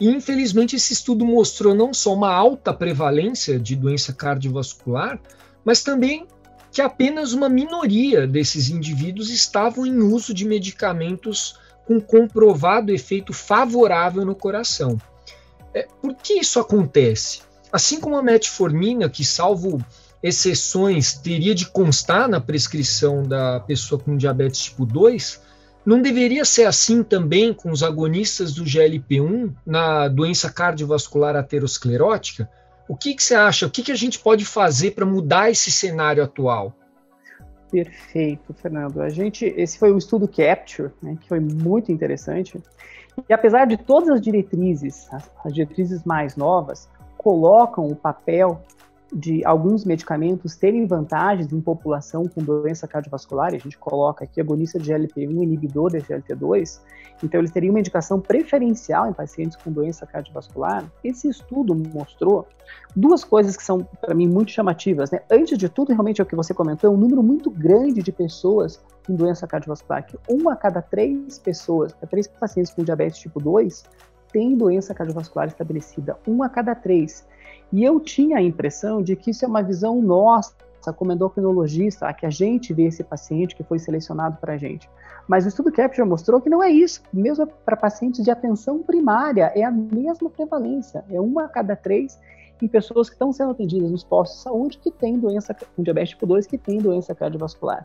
E 0.00 0.08
infelizmente 0.08 0.76
esse 0.76 0.92
estudo 0.92 1.24
mostrou 1.24 1.74
não 1.74 1.92
só 1.92 2.14
uma 2.14 2.32
alta 2.32 2.72
prevalência 2.72 3.58
de 3.58 3.74
doença 3.74 4.12
cardiovascular, 4.12 5.20
mas 5.64 5.82
também 5.82 6.26
que 6.70 6.82
apenas 6.82 7.32
uma 7.32 7.48
minoria 7.48 8.26
desses 8.26 8.68
indivíduos 8.68 9.30
estavam 9.30 9.86
em 9.86 9.98
uso 9.98 10.34
de 10.34 10.44
medicamentos 10.44 11.58
com 11.86 12.00
comprovado 12.00 12.92
efeito 12.92 13.32
favorável 13.32 14.24
no 14.24 14.34
coração. 14.34 14.98
É, 15.72 15.86
por 16.00 16.14
que 16.14 16.34
isso 16.34 16.60
acontece? 16.60 17.40
Assim 17.72 18.00
como 18.00 18.16
a 18.16 18.22
metformina, 18.22 19.08
que 19.08 19.24
salvo 19.24 19.82
exceções 20.22 21.14
teria 21.14 21.54
de 21.54 21.66
constar 21.66 22.28
na 22.28 22.40
prescrição 22.40 23.22
da 23.22 23.60
pessoa 23.60 24.00
com 24.00 24.16
diabetes 24.16 24.64
tipo 24.64 24.84
2, 24.84 25.40
não 25.86 26.02
deveria 26.02 26.44
ser 26.44 26.64
assim 26.64 27.02
também 27.02 27.54
com 27.54 27.70
os 27.70 27.82
agonistas 27.82 28.52
do 28.52 28.64
GLP-1 28.64 29.54
na 29.64 30.08
doença 30.08 30.50
cardiovascular 30.50 31.36
aterosclerótica? 31.36 32.50
O 32.88 32.96
que, 32.96 33.14
que 33.14 33.22
você 33.22 33.34
acha? 33.34 33.66
O 33.66 33.70
que, 33.70 33.82
que 33.82 33.92
a 33.92 33.96
gente 33.96 34.18
pode 34.18 34.44
fazer 34.44 34.92
para 34.92 35.04
mudar 35.04 35.50
esse 35.50 35.70
cenário 35.70 36.22
atual? 36.22 36.72
Perfeito, 37.70 38.54
Fernando. 38.54 39.02
A 39.02 39.10
gente, 39.10 39.44
esse 39.44 39.78
foi 39.78 39.92
o 39.92 39.98
estudo 39.98 40.26
Capture, 40.26 40.90
né, 41.02 41.18
que 41.20 41.28
foi 41.28 41.38
muito 41.38 41.92
interessante. 41.92 42.58
E 43.28 43.32
apesar 43.32 43.66
de 43.66 43.76
todas 43.76 44.08
as 44.08 44.20
diretrizes, 44.20 45.06
as, 45.12 45.30
as 45.44 45.52
diretrizes 45.52 46.02
mais 46.04 46.34
novas, 46.34 46.88
colocam 47.18 47.86
o 47.86 47.94
papel 47.94 48.62
de 49.12 49.44
alguns 49.44 49.84
medicamentos 49.84 50.56
terem 50.56 50.86
vantagens 50.86 51.50
em 51.52 51.60
população 51.60 52.26
com 52.26 52.42
doença 52.42 52.86
cardiovascular, 52.86 53.54
a 53.54 53.58
gente 53.58 53.78
coloca 53.78 54.24
aqui 54.24 54.40
agonista 54.40 54.78
de 54.78 54.92
GLP-1, 54.92 55.42
inibidor 55.42 55.90
de 55.90 55.98
GLT2, 55.98 56.80
então 57.22 57.40
eles 57.40 57.50
teriam 57.50 57.72
uma 57.72 57.80
indicação 57.80 58.20
preferencial 58.20 59.08
em 59.08 59.12
pacientes 59.12 59.56
com 59.56 59.72
doença 59.72 60.06
cardiovascular. 60.06 60.84
Esse 61.02 61.28
estudo 61.28 61.74
mostrou 61.74 62.46
duas 62.94 63.24
coisas 63.24 63.56
que 63.56 63.62
são, 63.62 63.82
para 64.00 64.14
mim, 64.14 64.28
muito 64.28 64.52
chamativas. 64.52 65.10
Né? 65.10 65.20
Antes 65.30 65.56
de 65.56 65.68
tudo, 65.68 65.92
realmente 65.92 66.20
é 66.20 66.24
o 66.24 66.26
que 66.26 66.36
você 66.36 66.52
comentou, 66.52 66.90
é 66.90 66.94
um 66.94 66.98
número 66.98 67.22
muito 67.22 67.50
grande 67.50 68.02
de 68.02 68.12
pessoas 68.12 68.80
com 69.06 69.14
doença 69.14 69.46
cardiovascular, 69.46 70.06
que 70.06 70.18
uma 70.28 70.52
a 70.52 70.56
cada 70.56 70.82
três 70.82 71.38
pessoas, 71.38 71.96
a 72.02 72.06
três 72.06 72.26
pacientes 72.26 72.72
com 72.72 72.84
diabetes 72.84 73.18
tipo 73.18 73.40
2, 73.40 73.84
tem 74.30 74.54
doença 74.56 74.94
cardiovascular 74.94 75.48
estabelecida, 75.48 76.18
uma 76.26 76.46
a 76.46 76.48
cada 76.48 76.74
três. 76.74 77.26
E 77.72 77.84
eu 77.84 78.00
tinha 78.00 78.38
a 78.38 78.42
impressão 78.42 79.02
de 79.02 79.14
que 79.14 79.30
isso 79.30 79.44
é 79.44 79.48
uma 79.48 79.62
visão 79.62 80.00
nossa, 80.00 80.54
como 80.96 81.12
endocrinologista, 81.12 82.10
que 82.14 82.24
a 82.24 82.30
gente 82.30 82.72
vê 82.72 82.84
esse 82.84 83.04
paciente 83.04 83.54
que 83.54 83.62
foi 83.62 83.78
selecionado 83.78 84.38
para 84.40 84.54
a 84.54 84.56
gente. 84.56 84.88
Mas 85.26 85.44
o 85.44 85.48
estudo 85.48 85.70
Capture 85.70 86.08
mostrou 86.08 86.40
que 86.40 86.48
não 86.48 86.62
é 86.62 86.70
isso. 86.70 87.02
Mesmo 87.12 87.46
para 87.46 87.76
pacientes 87.76 88.24
de 88.24 88.30
atenção 88.30 88.82
primária, 88.82 89.52
é 89.54 89.62
a 89.62 89.70
mesma 89.70 90.30
prevalência. 90.30 91.04
É 91.10 91.20
uma 91.20 91.44
a 91.44 91.48
cada 91.48 91.76
três 91.76 92.18
em 92.60 92.66
pessoas 92.66 93.08
que 93.08 93.14
estão 93.14 93.32
sendo 93.32 93.50
atendidas 93.50 93.90
nos 93.90 94.02
postos 94.02 94.38
de 94.38 94.44
saúde 94.44 94.78
que 94.78 94.90
têm 94.90 95.18
doença 95.18 95.54
com 95.54 95.82
diabetes 95.82 96.10
tipo 96.10 96.26
2, 96.26 96.46
que 96.46 96.56
têm 96.56 96.78
doença 96.78 97.14
cardiovascular. 97.14 97.84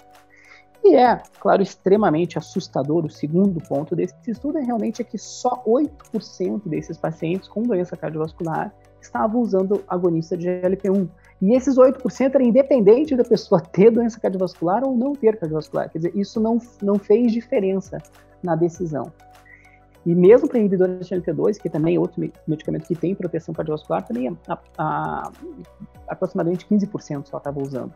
E 0.83 0.95
é, 0.95 1.21
claro, 1.39 1.61
extremamente 1.61 2.37
assustador. 2.37 3.05
O 3.05 3.09
segundo 3.09 3.61
ponto 3.61 3.95
desse 3.95 4.15
estudo 4.27 4.57
é 4.57 4.61
realmente 4.61 5.01
é 5.01 5.05
que 5.05 5.17
só 5.17 5.63
8% 5.65 6.67
desses 6.67 6.97
pacientes 6.97 7.47
com 7.47 7.61
doença 7.63 7.95
cardiovascular 7.95 8.73
estavam 9.05 9.41
usando 9.41 9.83
agonista 9.87 10.37
de 10.37 10.47
GLP-1. 10.47 11.07
E 11.41 11.53
esses 11.53 11.75
8% 11.75 12.35
era 12.35 12.43
independente 12.43 13.15
da 13.15 13.23
pessoa 13.23 13.59
ter 13.71 13.91
doença 13.91 14.19
cardiovascular 14.19 14.83
ou 14.83 14.95
não 14.95 15.13
ter 15.13 15.37
cardiovascular. 15.37 15.89
Quer 15.89 15.97
dizer, 15.99 16.11
isso 16.15 16.39
não, 16.39 16.57
não 16.81 16.97
fez 16.97 17.31
diferença 17.31 17.97
na 18.41 18.55
decisão. 18.55 19.11
E 20.05 20.13
mesmo 20.13 20.49
para 20.49 20.59
inibidores 20.59 21.07
de 21.07 21.15
GLP-2, 21.15 21.61
que 21.61 21.69
também 21.69 21.95
é 21.95 21.99
outro 21.99 22.21
medicamento 22.45 22.85
que 22.85 22.95
tem 22.95 23.15
proteção 23.15 23.53
cardiovascular, 23.53 24.05
também 24.05 24.37
a, 24.47 24.59
a, 24.77 25.31
aproximadamente 26.07 26.67
15% 26.67 27.27
só 27.27 27.37
estava 27.37 27.61
usando. 27.61 27.93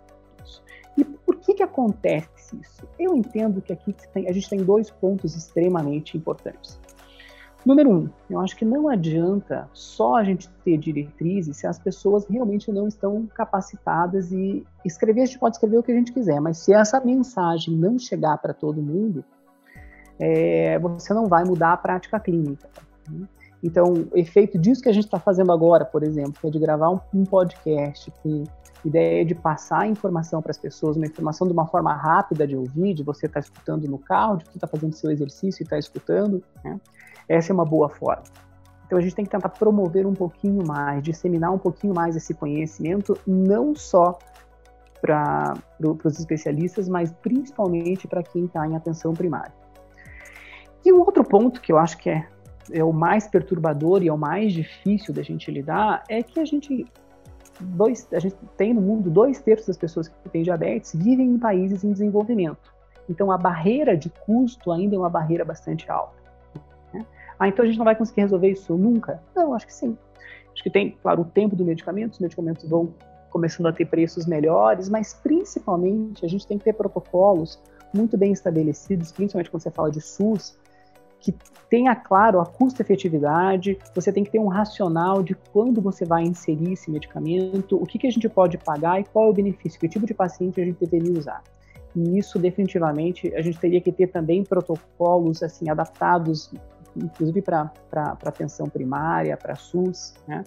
E 0.98 1.04
por 1.04 1.36
que, 1.36 1.54
que 1.54 1.64
acontece 1.64 2.58
isso? 2.60 2.88
Eu 2.98 3.16
entendo 3.16 3.62
que 3.62 3.74
aqui 3.74 3.94
a 4.16 4.32
gente 4.32 4.50
tem 4.50 4.64
dois 4.64 4.90
pontos 4.90 5.36
extremamente 5.36 6.18
importantes. 6.18 6.80
Número 7.68 7.92
um, 7.92 8.10
eu 8.30 8.40
acho 8.40 8.56
que 8.56 8.64
não 8.64 8.88
adianta 8.88 9.70
só 9.74 10.16
a 10.16 10.24
gente 10.24 10.48
ter 10.64 10.78
diretrizes 10.78 11.58
se 11.58 11.68
as 11.68 11.78
pessoas 11.78 12.26
realmente 12.26 12.72
não 12.72 12.88
estão 12.88 13.28
capacitadas 13.36 14.32
e 14.32 14.66
escrever, 14.86 15.24
a 15.24 15.26
gente 15.26 15.38
pode 15.38 15.58
escrever 15.58 15.78
o 15.78 15.84
que 15.84 15.92
a 15.92 15.96
gente 15.96 16.14
quiser, 16.14 16.40
mas 16.40 16.60
se 16.60 16.72
essa 16.74 16.98
mensagem 17.02 17.76
não 17.76 18.00
chegar 18.00 18.38
para 18.38 18.54
todo 18.54 18.82
mundo, 18.82 19.22
é, 20.18 20.80
você 20.80 21.14
não 21.14 21.28
vai 21.28 21.44
mudar 21.44 21.74
a 21.74 21.78
prática 21.78 22.18
clínica. 22.22 22.70
Né? 23.10 23.28
Então, 23.62 23.92
o 24.14 24.18
efeito 24.18 24.58
disso 24.58 24.82
que 24.82 24.88
a 24.88 24.94
gente 24.94 25.04
está 25.04 25.20
fazendo 25.20 25.52
agora, 25.52 25.84
por 25.84 26.04
exemplo, 26.04 26.36
que 26.40 26.48
é 26.48 26.50
de 26.50 26.60
gravar 26.60 26.90
um, 26.90 27.02
um 27.14 27.26
podcast 27.26 28.10
com 28.24 28.46
ideia 28.86 29.26
de 29.26 29.36
passar 29.36 29.82
a 29.82 29.88
informação 29.88 30.42
para 30.42 30.52
as 30.52 30.58
pessoas, 30.58 30.96
uma 30.96 31.06
informação 31.06 31.46
de 31.46 31.52
uma 31.52 31.68
forma 31.68 31.94
rápida 31.94 32.48
de 32.48 32.56
ouvir, 32.56 32.94
de 32.94 33.04
você 33.04 33.26
estar 33.26 33.42
tá 33.42 33.46
escutando 33.46 33.90
no 33.90 33.98
carro, 33.98 34.38
de 34.38 34.46
você 34.46 34.52
estar 34.52 34.68
tá 34.68 34.72
fazendo 34.72 34.94
seu 34.94 35.12
exercício 35.12 35.62
e 35.62 35.66
estar 35.66 35.76
tá 35.76 35.80
escutando, 35.80 36.42
né? 36.64 36.80
Essa 37.28 37.52
é 37.52 37.54
uma 37.54 37.66
boa 37.66 37.90
forma. 37.90 38.24
Então 38.86 38.98
a 38.98 39.02
gente 39.02 39.16
tem 39.16 39.26
que 39.26 39.32
tentar 39.32 39.50
promover 39.50 40.06
um 40.08 40.14
pouquinho 40.14 40.66
mais, 40.66 41.04
disseminar 41.04 41.52
um 41.54 41.58
pouquinho 41.58 41.94
mais 41.94 42.16
esse 42.16 42.34
conhecimento, 42.34 43.18
não 43.28 43.76
só 43.76 44.18
para 45.02 45.56
pro, 45.78 45.98
os 46.06 46.20
especialistas, 46.20 46.88
mas 46.88 47.12
principalmente 47.12 48.08
para 48.08 48.24
quem 48.24 48.46
está 48.46 48.66
em 48.66 48.76
atenção 48.76 49.14
primária. 49.14 49.54
E 50.86 50.92
um 50.92 51.00
outro 51.00 51.24
ponto 51.24 51.60
que 51.60 51.72
eu 51.72 51.78
acho 51.78 51.98
que 51.98 52.10
é, 52.10 52.26
é 52.72 52.84
o 52.84 52.94
mais 52.94 53.28
perturbador 53.28 54.02
e 54.02 54.08
é 54.08 54.14
o 54.14 54.18
mais 54.18 54.54
difícil 54.54 55.14
da 55.14 55.22
gente 55.22 55.52
lidar 55.52 56.04
é 56.10 56.24
que 56.24 56.40
a 56.40 56.46
gente 56.46 56.86
dois, 57.60 58.08
a 58.14 58.20
gente 58.20 58.36
tem 58.56 58.74
no 58.74 58.82
mundo 58.82 59.10
dois 59.10 59.42
terços 59.42 59.68
das 59.68 59.78
pessoas 59.78 60.08
que 60.08 60.30
têm 60.30 60.44
diabetes 60.44 60.94
vivem 60.96 61.28
em 61.28 61.38
países 61.38 61.84
em 61.84 61.92
desenvolvimento. 61.92 62.74
Então 63.10 63.32
a 63.32 63.38
barreira 63.38 63.98
de 63.98 64.10
custo 64.10 64.72
ainda 64.72 64.96
é 64.96 65.00
uma 65.00 65.10
barreira 65.10 65.44
bastante 65.44 65.90
alta. 65.90 66.17
Ah, 67.40 67.48
então 67.48 67.64
a 67.64 67.68
gente 67.68 67.78
não 67.78 67.86
vai 67.86 67.96
conseguir 67.96 68.22
resolver 68.22 68.50
isso 68.50 68.76
nunca? 68.78 69.22
Não, 69.36 69.54
acho 69.54 69.68
que 69.68 69.74
sim. 69.74 69.98
Acho 70.54 70.64
que 70.64 70.70
tem, 70.70 70.98
claro, 71.02 71.22
o 71.22 71.26
tempo 71.26 71.56
do 71.56 71.64
medicamento, 71.64 72.14
os 72.14 72.20
medicamentos 72.20 72.68
vão 72.68 72.94
começando 73.30 73.68
a 73.68 73.74
ter 73.74 73.86
preços 73.86 74.26
melhores, 74.26 74.90
mas 74.90 75.14
principalmente 75.14 76.26
a 76.26 76.28
gente 76.28 76.48
tem 76.48 76.58
que 76.58 76.64
ter 76.64 76.74
protocolos 76.74 77.62
muito 77.94 78.18
bem 78.18 78.32
estabelecidos, 78.32 79.12
principalmente 79.12 79.52
quando 79.52 79.62
você 79.62 79.72
fala 79.72 79.92
de 79.92 80.02
SUS, 80.02 80.58
que 81.20 81.36
tenha 81.70 81.96
claro 81.96 82.40
a 82.40 82.46
custo-efetividade, 82.46 83.78
você 83.94 84.12
tem 84.12 84.24
que 84.24 84.32
ter 84.32 84.40
um 84.40 84.48
racional 84.48 85.22
de 85.24 85.36
quando 85.52 85.82
você 85.82 86.06
vai 86.06 86.24
inserir 86.24 86.74
esse 86.74 86.90
medicamento, 86.90 87.76
o 87.76 87.86
que, 87.86 87.98
que 87.98 88.08
a 88.08 88.12
gente 88.12 88.30
pode 88.30 88.58
pagar 88.58 89.00
e 89.00 89.04
qual 89.04 89.28
é 89.28 89.30
o 89.30 89.34
benefício, 89.34 89.80
que 89.80 89.90
tipo 89.90 90.06
de 90.06 90.14
paciente 90.14 90.62
a 90.62 90.66
gente 90.66 90.80
deveria 90.80 91.18
usar. 91.18 91.44
E 91.96 92.18
isso 92.18 92.38
definitivamente 92.38 93.34
a 93.36 93.42
gente 93.42 93.58
teria 93.60 93.82
que 93.82 93.92
ter 93.92 94.08
também 94.08 94.44
protocolos 94.44 95.42
assim 95.42 95.70
adaptados, 95.70 96.52
inclusive 97.04 97.42
para 97.42 97.72
atenção 98.26 98.68
primária, 98.68 99.36
para 99.38 99.56
SUS, 99.56 100.14
né? 100.28 100.44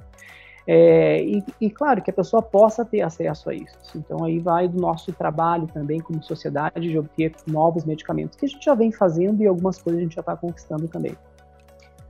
É, 0.67 1.23
e, 1.25 1.43
e, 1.61 1.71
claro 1.71 2.03
que 2.03 2.11
a 2.11 2.13
pessoa 2.13 2.43
possa 2.43 2.85
ter 2.85 3.01
acesso 3.01 3.51
a 3.51 3.55
isso. 3.55 3.97
Então 3.97 4.25
aí 4.25 4.39
vai 4.39 4.69
do 4.69 4.79
nosso 4.79 5.13
trabalho 5.13 5.67
também 5.67 5.99
como 6.01 6.23
sociedade 6.23 6.89
de 6.89 6.99
obter 6.99 7.35
novos 7.47 7.85
medicamentos 7.85 8.37
que 8.37 8.45
a 8.45 8.49
gente 8.49 8.65
já 8.65 8.75
vem 8.75 8.93
fazendo 8.93 9.43
e 9.43 9.47
algumas 9.47 9.81
coisas 9.81 10.01
a 10.01 10.05
gente 10.05 10.15
já 10.15 10.21
está 10.21 10.37
conquistando 10.37 10.87
também. 10.87 11.17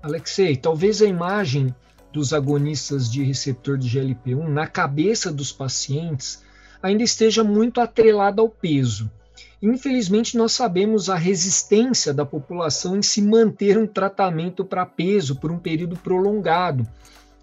Alexei, 0.02 0.56
talvez 0.56 1.00
a 1.00 1.06
imagem 1.06 1.74
dos 2.12 2.32
agonistas 2.32 3.10
de 3.10 3.22
receptor 3.22 3.78
de 3.78 3.88
GLP-1 3.88 4.48
na 4.48 4.66
cabeça 4.66 5.32
dos 5.32 5.52
pacientes 5.52 6.42
ainda 6.82 7.02
esteja 7.02 7.44
muito 7.44 7.80
atrelada 7.80 8.42
ao 8.42 8.48
peso. 8.48 9.10
Infelizmente, 9.62 10.36
nós 10.36 10.52
sabemos 10.52 11.10
a 11.10 11.16
resistência 11.16 12.14
da 12.14 12.24
população 12.24 12.96
em 12.96 13.02
se 13.02 13.20
manter 13.20 13.76
um 13.78 13.86
tratamento 13.86 14.64
para 14.64 14.86
peso 14.86 15.36
por 15.36 15.50
um 15.50 15.58
período 15.58 15.96
prolongado 15.96 16.86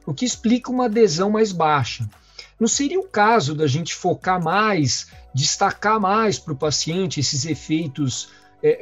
o 0.07 0.13
que 0.13 0.23
explica 0.23 0.71
uma 0.71 0.85
adesão 0.85 1.29
mais 1.29 1.51
baixa. 1.51 2.09
Não 2.57 2.67
seria 2.67 2.97
o 2.97 3.07
caso 3.07 3.53
da 3.53 3.67
gente 3.67 3.93
focar 3.93 4.41
mais, 4.41 5.11
destacar 5.35 5.99
mais 5.99 6.39
para 6.39 6.53
o 6.53 6.57
paciente 6.57 7.19
esses 7.19 7.45
efeitos 7.45 8.31
é, 8.63 8.79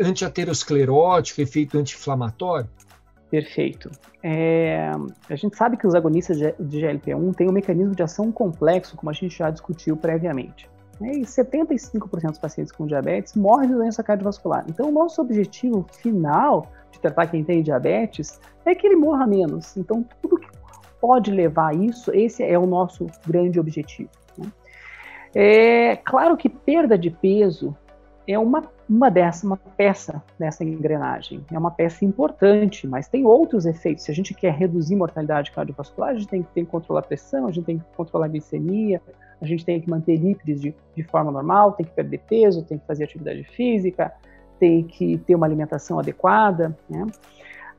efeito 1.42 1.78
anti-inflamatório? 1.78 2.70
Perfeito. 3.30 3.90
É, 4.22 4.92
a 5.28 5.36
gente 5.36 5.58
sabe 5.58 5.76
que 5.78 5.88
os 5.88 5.96
agonistas 5.96 6.38
de 6.38 6.80
GLP-1 6.80 7.36
têm 7.36 7.50
um 7.50 7.52
mecanismo 7.52 7.96
de 7.96 8.04
ação 8.04 8.32
complexo, 8.32 8.96
como 8.96 9.10
a 9.10 9.14
gente 9.14 9.36
já 9.36 9.50
discutiu 9.50 9.98
previamente. 9.98 10.70
E 11.02 11.22
75% 11.22 12.30
dos 12.30 12.40
pacientes 12.40 12.72
com 12.72 12.88
diabetes 12.88 13.36
morrem 13.36 13.70
de 13.70 13.76
doença 13.76 14.04
cardiovascular. 14.04 14.66
Então, 14.70 14.90
o 14.90 14.92
nosso 14.92 15.22
objetivo 15.22 15.86
final 15.92 16.68
de 16.92 17.00
tratar 17.00 17.28
quem 17.28 17.44
tem 17.44 17.62
diabetes 17.62 18.40
é 18.66 18.74
que 18.74 18.88
ele 18.88 18.96
morra 18.96 19.28
menos. 19.28 19.76
Então, 19.76 20.06
tudo 20.22 20.38
que 20.38 20.48
pode 21.02 21.32
levar 21.32 21.72
a 21.72 21.74
isso, 21.74 22.12
esse 22.14 22.44
é 22.44 22.58
o 22.58 22.66
nosso 22.66 23.08
grande 23.28 23.60
objetivo. 23.60 24.10
Né? 24.38 24.52
É 25.34 25.96
claro 25.98 26.38
que 26.38 26.48
perda 26.48 26.98
de 26.98 27.12
peso 27.12 27.76
é 28.28 28.40
uma, 28.40 28.64
uma 28.90 29.12
dessa, 29.12 29.46
uma 29.46 29.58
peça 29.58 30.24
dessa 30.40 30.64
engrenagem. 30.64 31.46
É 31.52 31.60
uma 31.60 31.72
peça 31.72 32.04
importante, 32.04 32.88
mas 32.88 33.08
tem 33.08 33.26
outros 33.26 33.66
efeitos. 33.66 34.06
Se 34.06 34.12
a 34.12 34.16
gente 34.16 34.34
quer 34.34 34.54
reduzir 34.54 34.96
mortalidade 34.96 35.52
cardiovascular, 35.52 36.12
a 36.12 36.14
gente 36.16 36.28
tem, 36.28 36.42
tem 36.42 36.66
que 36.66 36.72
controlar 36.72 37.02
a 37.02 37.04
pressão, 37.04 37.48
a 37.48 37.52
gente 37.52 37.66
tem 37.66 37.78
que 37.78 37.86
controlar 37.96 38.26
a 38.26 38.30
glicemia, 38.30 39.02
a 39.42 39.46
gente 39.46 39.66
tem 39.66 39.80
que 39.80 39.90
manter 39.90 40.16
lípides 40.18 40.62
de, 40.62 40.76
de 40.96 41.04
forma 41.04 41.32
normal, 41.32 41.74
tem 41.74 41.86
que 41.86 41.92
perder 41.92 42.20
peso, 42.28 42.64
tem 42.64 42.78
que 42.78 42.86
fazer 42.86 43.04
atividade 43.04 43.44
física, 43.44 44.14
tem 44.60 44.84
que 44.84 45.18
ter 45.20 45.36
uma 45.36 45.46
alimentação 45.46 46.00
adequada. 46.00 46.78
Né? 46.90 47.06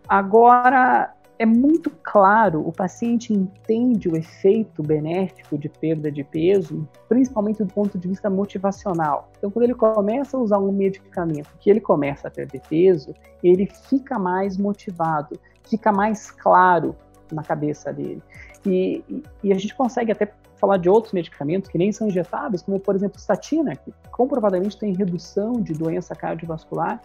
Agora, 0.08 1.14
é 1.38 1.44
muito 1.44 1.90
claro, 2.02 2.66
o 2.66 2.72
paciente 2.72 3.32
entende 3.32 4.08
o 4.08 4.16
efeito 4.16 4.82
benéfico 4.82 5.58
de 5.58 5.68
perda 5.68 6.10
de 6.10 6.24
peso, 6.24 6.88
principalmente 7.08 7.62
do 7.62 7.72
ponto 7.72 7.98
de 7.98 8.08
vista 8.08 8.30
motivacional. 8.30 9.30
Então, 9.36 9.50
quando 9.50 9.64
ele 9.64 9.74
começa 9.74 10.36
a 10.36 10.40
usar 10.40 10.58
um 10.58 10.72
medicamento 10.72 11.50
que 11.58 11.68
ele 11.68 11.80
começa 11.80 12.28
a 12.28 12.30
perder 12.30 12.62
peso, 12.68 13.14
ele 13.42 13.66
fica 13.66 14.18
mais 14.18 14.56
motivado, 14.56 15.38
fica 15.68 15.92
mais 15.92 16.30
claro 16.30 16.96
na 17.30 17.42
cabeça 17.42 17.92
dele. 17.92 18.22
E, 18.64 19.04
e, 19.08 19.22
e 19.44 19.52
a 19.52 19.58
gente 19.58 19.74
consegue 19.74 20.12
até 20.12 20.32
falar 20.56 20.78
de 20.78 20.88
outros 20.88 21.12
medicamentos 21.12 21.70
que 21.70 21.78
nem 21.78 21.92
são 21.92 22.08
injetáveis, 22.08 22.62
como 22.62 22.80
por 22.80 22.94
exemplo 22.94 23.18
statina, 23.18 23.76
que 23.76 23.92
comprovadamente 24.10 24.78
tem 24.78 24.94
redução 24.94 25.54
de 25.54 25.72
doença 25.72 26.14
cardiovascular 26.14 27.00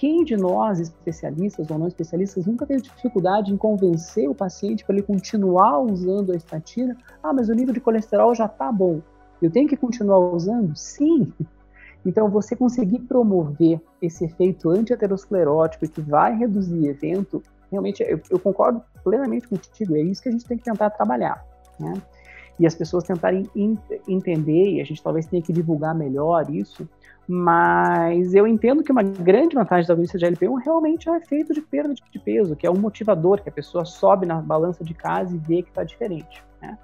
quem 0.00 0.24
de 0.24 0.34
nós, 0.34 0.80
especialistas 0.80 1.70
ou 1.70 1.78
não 1.78 1.86
especialistas, 1.86 2.46
nunca 2.46 2.64
teve 2.64 2.80
dificuldade 2.80 3.52
em 3.52 3.56
convencer 3.58 4.30
o 4.30 4.34
paciente 4.34 4.82
para 4.82 4.94
ele 4.94 5.02
continuar 5.02 5.78
usando 5.78 6.32
a 6.32 6.36
estatina? 6.36 6.96
Ah, 7.22 7.34
mas 7.34 7.50
o 7.50 7.52
nível 7.52 7.74
de 7.74 7.80
colesterol 7.80 8.34
já 8.34 8.46
está 8.46 8.72
bom. 8.72 9.02
Eu 9.42 9.50
tenho 9.50 9.68
que 9.68 9.76
continuar 9.76 10.18
usando? 10.18 10.74
Sim. 10.74 11.30
Então, 12.02 12.30
você 12.30 12.56
conseguir 12.56 13.00
promover 13.00 13.78
esse 14.00 14.24
efeito 14.24 14.70
antiaterosclerótico 14.70 15.86
que 15.86 16.00
vai 16.00 16.34
reduzir 16.34 16.86
evento, 16.86 17.42
realmente, 17.70 18.02
eu, 18.02 18.18
eu 18.30 18.38
concordo 18.38 18.82
plenamente 19.04 19.46
contigo, 19.46 19.94
é 19.94 20.00
isso 20.00 20.22
que 20.22 20.30
a 20.30 20.32
gente 20.32 20.46
tem 20.46 20.56
que 20.56 20.64
tentar 20.64 20.88
trabalhar. 20.88 21.44
Né? 21.78 21.92
E 22.60 22.66
as 22.66 22.74
pessoas 22.74 23.04
tentarem 23.04 23.48
entender, 24.06 24.74
e 24.74 24.80
a 24.82 24.84
gente 24.84 25.02
talvez 25.02 25.24
tenha 25.24 25.40
que 25.42 25.50
divulgar 25.50 25.94
melhor 25.94 26.48
isso, 26.50 26.86
mas 27.26 28.34
eu 28.34 28.46
entendo 28.46 28.82
que 28.82 28.92
uma 28.92 29.02
grande 29.02 29.54
vantagem 29.54 29.88
da 29.88 29.94
agonista 29.94 30.18
de 30.18 30.26
LP1 30.26 30.62
realmente 30.62 31.08
é 31.08 31.12
o 31.12 31.16
efeito 31.16 31.54
de 31.54 31.62
perda 31.62 31.94
de 31.94 32.18
peso, 32.18 32.54
que 32.54 32.66
é 32.66 32.70
um 32.70 32.76
motivador, 32.76 33.42
que 33.42 33.48
a 33.48 33.52
pessoa 33.52 33.86
sobe 33.86 34.26
na 34.26 34.42
balança 34.42 34.84
de 34.84 34.92
casa 34.92 35.34
e 35.34 35.38
vê 35.38 35.62
que 35.62 35.70
está 35.70 35.84
diferente. 35.84 36.44
Né? 36.60 36.76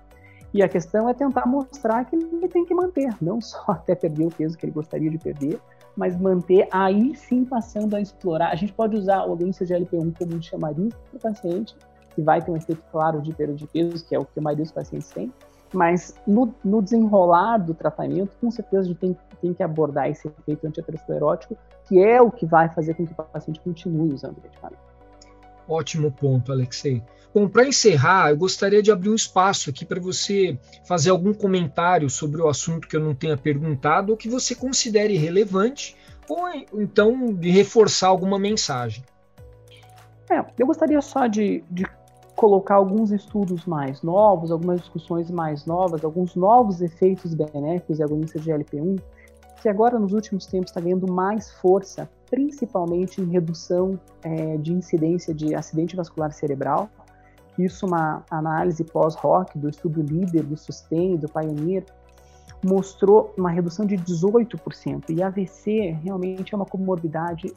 E 0.55 0.63
a 0.63 0.69
questão 0.69 1.11
é 1.11 1.13
tentar 1.13 1.45
mostrar 1.45 2.07
que 2.07 2.17
ele 2.17 2.49
tem 2.49 2.65
que 2.65 2.73
manter, 2.73 3.15
não 3.21 3.39
só 3.39 3.63
até 3.69 3.95
perder 3.95 4.29
o 4.29 4.31
peso 4.31 4.57
que 4.57 4.65
ele 4.65 4.73
gostaria 4.73 5.11
de 5.11 5.19
perder, 5.19 5.61
mas 5.95 6.19
manter 6.19 6.69
aí 6.71 7.15
sim 7.15 7.45
passando 7.45 7.97
a 7.97 8.01
explorar. 8.01 8.51
A 8.51 8.55
gente 8.55 8.73
pode 8.73 8.97
usar 8.97 9.17
a 9.17 9.25
agonista 9.25 9.67
de 9.67 9.75
LP1 9.75 10.17
como 10.17 10.37
um 10.37 10.41
chamariz 10.41 10.95
para 11.11 11.19
o 11.19 11.21
paciente, 11.21 11.77
que 12.15 12.23
vai 12.23 12.41
ter 12.41 12.51
um 12.51 12.57
efeito 12.57 12.83
claro 12.91 13.21
de 13.21 13.35
perda 13.35 13.53
de 13.53 13.67
peso, 13.67 14.07
que 14.07 14.15
é 14.15 14.19
o 14.19 14.25
que 14.25 14.39
a 14.39 14.43
maioria 14.43 14.65
dos 14.65 14.73
pacientes 14.73 15.11
tem, 15.11 15.31
mas 15.77 16.15
no, 16.27 16.55
no, 16.65 16.81
desenrolar 16.81 17.59
do 17.59 17.75
tratamento, 17.75 18.35
com 18.41 18.51
certeza 18.51 18.83
a 18.83 18.87
gente 18.87 18.99
tem, 18.99 19.17
tem 19.43 19.53
que 19.53 19.63
abordar 19.63 20.09
esse 20.09 20.27
efeito 20.27 20.67
antiaterosclerótico, 20.67 21.57
que 21.85 22.03
é 22.03 22.21
o 22.21 22.31
que 22.31 22.47
vai 22.47 22.69
fazer 22.71 22.95
com 22.95 23.07
que 23.07 23.13
o 23.13 23.17
paciente 23.17 23.61
continue 23.61 24.15
usando 24.15 24.39
o 24.39 24.43
medicamento. 24.43 24.81
Ótimo 25.69 26.11
ponto, 26.11 26.51
Alexei. 26.51 27.03
Bom, 27.35 27.47
para 27.47 27.67
encerrar, 27.67 28.31
eu 28.31 28.39
gostaria 28.39 28.83
de 28.83 28.91
abrir 28.91 29.11
um 29.11 29.15
espaço 29.15 29.69
aqui 29.69 29.85
para 29.85 30.01
você 30.01 30.59
fazer 30.87 31.11
algum 31.11 31.35
comentário 31.35 32.09
sobre 32.09 32.41
o 32.41 32.49
assunto 32.49 32.89
que 32.89 32.97
eu 32.97 33.01
não 33.01 33.15
tenha 33.15 33.37
perguntado 33.37 34.13
ou 34.13 34.17
que 34.17 34.29
você 34.29 34.55
considere 34.55 35.19
relevante, 35.19 35.95
ou 36.27 36.49
então 36.73 37.35
de 37.35 37.51
reforçar 37.51 38.09
alguma 38.09 38.39
mensagem. 38.39 39.05
É, 40.31 40.43
eu 40.59 40.67
gostaria 40.67 41.01
só 41.03 41.27
de, 41.27 41.63
de 41.71 41.85
colocar 42.37 42.75
alguns 42.75 43.11
estudos 43.11 43.65
mais 43.65 44.03
novos, 44.03 44.53
algumas 44.53 44.81
discussões 44.81 45.31
mais 45.31 45.65
novas, 45.65 46.05
alguns 46.05 46.37
novos 46.37 46.83
efeitos 46.83 47.35
benéficos 47.35 47.99
e 47.99 48.03
agonistas 48.03 48.43
de 48.43 48.51
GLP-1, 48.51 49.01
que 49.63 49.69
agora 49.71 49.99
nos 49.99 50.13
últimos 50.13 50.47
tempos 50.47 50.71
está 50.71 50.81
ganhando 50.81 51.11
mais 51.11 51.51
força, 51.55 52.09
principalmente 52.31 53.23
em 53.23 53.25
redução 53.25 53.99
é, 54.23 54.59
de 54.59 54.73
incidência 54.73 55.35
de 55.35 55.55
acidente 55.55 55.97
vascular 55.97 56.31
cerebral. 56.31 56.91
Isso, 57.59 57.87
uma 57.87 58.23
análise 58.31 58.85
pós-ROC 58.85 59.57
do 59.57 59.71
estudo 59.71 60.03
líder 60.03 60.43
do 60.43 60.59
SUSTEM 60.59 61.15
e 61.15 61.19
do 61.19 61.29
Pioneer, 61.29 61.85
mostrou 62.63 63.33
uma 63.37 63.51
redução 63.51 63.87
de 63.87 63.97
18%. 63.97 65.05
E 65.09 65.23
AVC 65.23 65.99
realmente 66.03 66.53
é 66.53 66.57
uma 66.57 66.67
comorbidade 66.67 67.53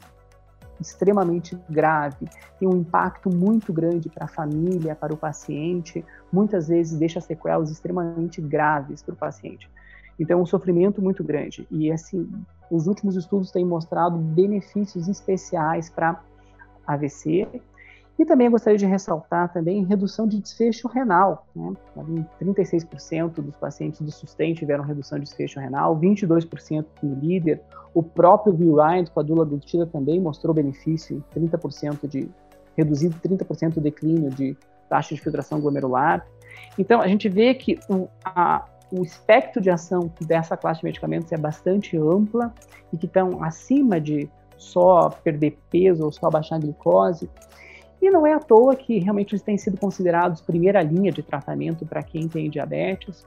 extremamente 0.80 1.58
grave, 1.68 2.26
tem 2.58 2.68
um 2.68 2.76
impacto 2.76 3.28
muito 3.28 3.72
grande 3.72 4.08
para 4.08 4.24
a 4.24 4.28
família, 4.28 4.94
para 4.94 5.12
o 5.12 5.16
paciente, 5.16 6.04
muitas 6.32 6.68
vezes 6.68 6.98
deixa 6.98 7.20
sequelas 7.20 7.70
extremamente 7.70 8.40
graves 8.40 9.02
para 9.02 9.14
o 9.14 9.16
paciente. 9.16 9.70
Então, 10.18 10.38
é 10.38 10.42
um 10.42 10.46
sofrimento 10.46 11.00
muito 11.00 11.24
grande. 11.24 11.66
E, 11.70 11.90
assim, 11.90 12.30
os 12.70 12.86
últimos 12.86 13.16
estudos 13.16 13.50
têm 13.50 13.64
mostrado 13.64 14.18
benefícios 14.18 15.08
especiais 15.08 15.88
para 15.88 16.20
AVC 16.86 17.62
e 18.20 18.24
também 18.26 18.50
gostaria 18.50 18.76
de 18.76 18.84
ressaltar 18.84 19.50
também 19.50 19.82
redução 19.82 20.28
de 20.28 20.38
desfecho 20.38 20.86
renal. 20.86 21.46
Né? 21.56 21.72
36% 22.38 23.36
dos 23.36 23.56
pacientes 23.56 24.02
do 24.02 24.12
SUSTEM 24.12 24.52
tiveram 24.52 24.84
redução 24.84 25.18
de 25.18 25.24
desfecho 25.24 25.58
renal, 25.58 25.98
22% 25.98 26.84
no 27.02 27.14
líder. 27.14 27.62
O 27.94 28.02
próprio 28.02 28.52
VRIND 28.52 29.08
com 29.08 29.20
a 29.20 29.22
dula 29.22 29.42
adultida 29.42 29.86
também 29.86 30.20
mostrou 30.20 30.52
benefício, 30.52 31.24
30% 31.34 32.06
de 32.06 32.28
reduzido 32.76 33.16
30% 33.26 33.78
o 33.78 33.80
declínio 33.80 34.28
de 34.28 34.54
taxa 34.86 35.14
de 35.14 35.20
filtração 35.22 35.58
glomerular. 35.58 36.26
Então, 36.78 37.00
a 37.00 37.08
gente 37.08 37.26
vê 37.26 37.54
que 37.54 37.80
o, 37.88 38.06
a, 38.22 38.66
o 38.92 39.02
espectro 39.02 39.62
de 39.62 39.70
ação 39.70 40.12
dessa 40.20 40.58
classe 40.58 40.80
de 40.80 40.84
medicamentos 40.84 41.32
é 41.32 41.38
bastante 41.38 41.96
ampla 41.96 42.52
e 42.92 42.98
que 42.98 43.06
estão 43.06 43.42
acima 43.42 43.98
de 43.98 44.28
só 44.58 45.08
perder 45.08 45.56
peso 45.70 46.04
ou 46.04 46.12
só 46.12 46.28
baixar 46.28 46.56
a 46.56 46.58
glicose 46.58 47.30
E 48.00 48.10
não 48.10 48.26
é 48.26 48.32
à 48.32 48.38
toa 48.38 48.74
que 48.74 48.98
realmente 48.98 49.32
eles 49.32 49.42
têm 49.42 49.58
sido 49.58 49.78
considerados 49.78 50.40
primeira 50.40 50.82
linha 50.82 51.12
de 51.12 51.22
tratamento 51.22 51.84
para 51.84 52.02
quem 52.02 52.28
tem 52.28 52.48
diabetes. 52.48 53.26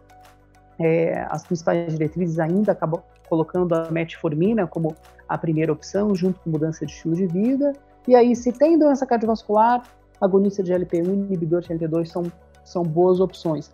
É, 0.80 1.26
as 1.30 1.46
principais 1.46 1.94
diretrizes 1.94 2.40
ainda 2.40 2.72
acabam 2.72 3.02
colocando 3.30 3.74
a 3.74 3.92
metformina 3.92 4.66
como 4.68 4.96
a 5.28 5.38
primeira 5.38 5.72
opção, 5.72 6.16
junto 6.16 6.40
com 6.40 6.50
mudança 6.50 6.86
de 6.86 6.92
estilo 6.92 7.16
de 7.16 7.28
vida. 7.28 7.74
E 8.08 8.16
aí, 8.16 8.36
se 8.36 8.52
tem 8.52 8.78
doença 8.78 9.06
cardiovascular, 9.06 9.84
agonista 10.20 10.64
de 10.64 10.74
LP1 10.74 11.08
e 11.08 11.12
inibidor 11.12 11.62
de 11.62 11.70
LP2 11.70 12.06
são, 12.06 12.24
são 12.64 12.84
boas 12.84 13.20
opções. 13.20 13.72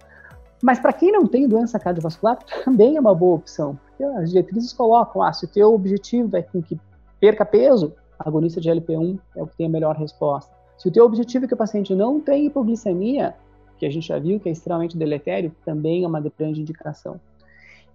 Mas 0.62 0.80
para 0.80 0.92
quem 0.92 1.12
não 1.12 1.26
tem 1.26 1.48
doença 1.48 1.80
cardiovascular, 1.80 2.38
também 2.66 2.98
é 2.98 3.00
uma 3.00 3.16
boa 3.16 3.36
opção. 3.36 3.80
As 4.18 4.30
diretrizes 4.30 4.74
colocam, 4.74 5.22
ah, 5.22 5.32
se 5.32 5.46
o 5.46 5.48
teu 5.48 5.74
objetivo 5.74 6.36
é 6.36 6.42
com 6.42 6.62
que 6.62 6.80
perca 7.20 7.46
peso, 7.46 7.94
agonista 8.18 8.60
de 8.60 8.70
LP1 8.70 9.20
é 9.36 9.44
o 9.44 9.48
que 9.48 9.56
tem 9.56 9.68
a 9.68 9.70
melhor 9.70 9.96
resposta. 9.96 10.59
Se 10.80 10.88
o 10.88 10.92
teu 10.92 11.06
objetivo 11.06 11.44
é 11.44 11.48
que 11.48 11.54
o 11.54 11.58
paciente 11.58 11.94
não 11.94 12.22
tem 12.22 12.46
hipoglicemia, 12.46 13.36
que 13.78 13.86
a 13.86 13.90
gente 13.92 14.08
já 14.08 14.18
viu 14.18 14.40
que 14.40 14.48
é 14.48 14.52
extremamente 14.52 14.98
deletério, 14.98 15.52
também 15.66 16.06
é 16.06 16.08
uma 16.08 16.22
grande 16.22 16.62
indicação. 16.62 17.20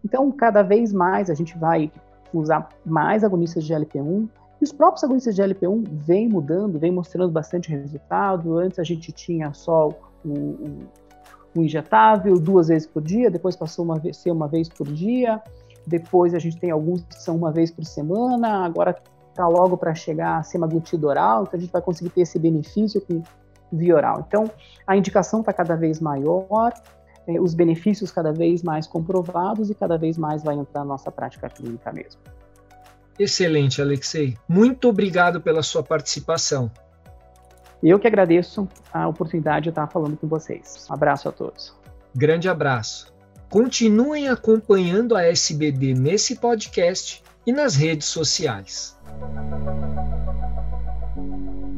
Então, 0.05 0.31
cada 0.31 0.63
vez 0.63 0.93
mais 0.93 1.31
a 1.31 1.35
gente 1.35 1.57
vai 1.57 1.91
usar 2.33 2.69
mais 2.85 3.25
agonistas 3.25 3.65
de 3.65 3.73
LP1, 3.73 4.29
e 4.61 4.65
os 4.65 4.71
próprios 4.71 5.03
agonistas 5.03 5.35
de 5.35 5.43
LP1 5.43 5.85
vêm 5.91 6.29
mudando, 6.29 6.79
vêm 6.79 6.93
mostrando 6.93 7.33
bastante 7.33 7.71
resultado. 7.71 8.59
Antes 8.59 8.79
a 8.79 8.85
gente 8.85 9.11
tinha 9.13 9.53
só 9.55 9.89
o, 10.23 10.29
o, 10.29 10.79
o 11.57 11.63
injetável 11.63 12.39
duas 12.39 12.69
vezes 12.69 12.87
por 12.87 13.03
dia, 13.03 13.31
depois 13.31 13.57
passou 13.57 13.91
a 13.93 14.13
ser 14.13 14.31
uma 14.31 14.47
vez 14.47 14.69
por 14.69 14.87
dia, 14.87 15.43
depois 15.87 16.35
a 16.35 16.39
gente 16.39 16.59
tem 16.59 16.71
alguns 16.71 17.03
que 17.03 17.15
são 17.15 17.37
uma 17.37 17.51
vez 17.51 17.71
por 17.71 17.85
semana, 17.85 18.65
agora 18.65 18.95
está 19.35 19.47
logo 19.49 19.77
para 19.77 19.95
chegar 19.95 20.39
a 20.39 20.43
semaglutida 20.43 21.07
oral, 21.07 21.43
então 21.43 21.59
a 21.59 21.61
gente 21.61 21.73
vai 21.73 21.83
conseguir 21.83 22.11
ter 22.11 22.23
esse 22.23 22.39
benefício 22.39 23.01
com 23.01 23.23
via 23.73 23.97
oral. 23.97 24.25
Então, 24.27 24.51
a 24.87 24.97
indicação 24.97 25.41
está 25.41 25.53
cada 25.53 25.75
vez 25.75 26.01
maior, 26.01 26.73
eh, 27.27 27.41
os 27.41 27.55
benefícios 27.55 28.11
cada 28.11 28.33
vez 28.33 28.63
mais 28.63 28.87
comprovados 28.87 29.71
e 29.71 29.75
cada 29.75 29.99
vez 29.99 30.17
mais 30.17 30.43
vai 30.43 30.55
entrar 30.55 30.81
na 30.81 30.87
nossa 30.87 31.11
prática 31.11 31.49
clínica 31.49 31.93
mesmo. 31.93 32.21
Excelente, 33.19 33.83
Alexei. 33.83 34.37
Muito 34.49 34.89
obrigado 34.89 35.41
pela 35.41 35.63
sua 35.63 35.83
participação. 35.83 36.71
Eu 37.83 37.99
que 37.99 38.07
agradeço 38.07 38.67
a 38.93 39.07
oportunidade 39.07 39.65
de 39.65 39.69
estar 39.69 39.87
falando 39.89 40.17
com 40.17 40.27
vocês. 40.27 40.87
Um 40.89 40.95
abraço 40.95 41.29
a 41.29 41.33
todos. 41.33 41.75
Grande 42.15 42.49
abraço. 42.49 43.13
Continuem 43.51 44.29
acompanhando 44.29 45.15
a 45.15 45.23
SBD 45.25 45.95
nesse 45.95 46.37
podcast 46.37 47.23
e 47.47 47.53
nas 47.53 47.77
redes 47.77 48.09
sociais. 48.09 48.94
Thank 49.21 49.35
you. 51.17 51.74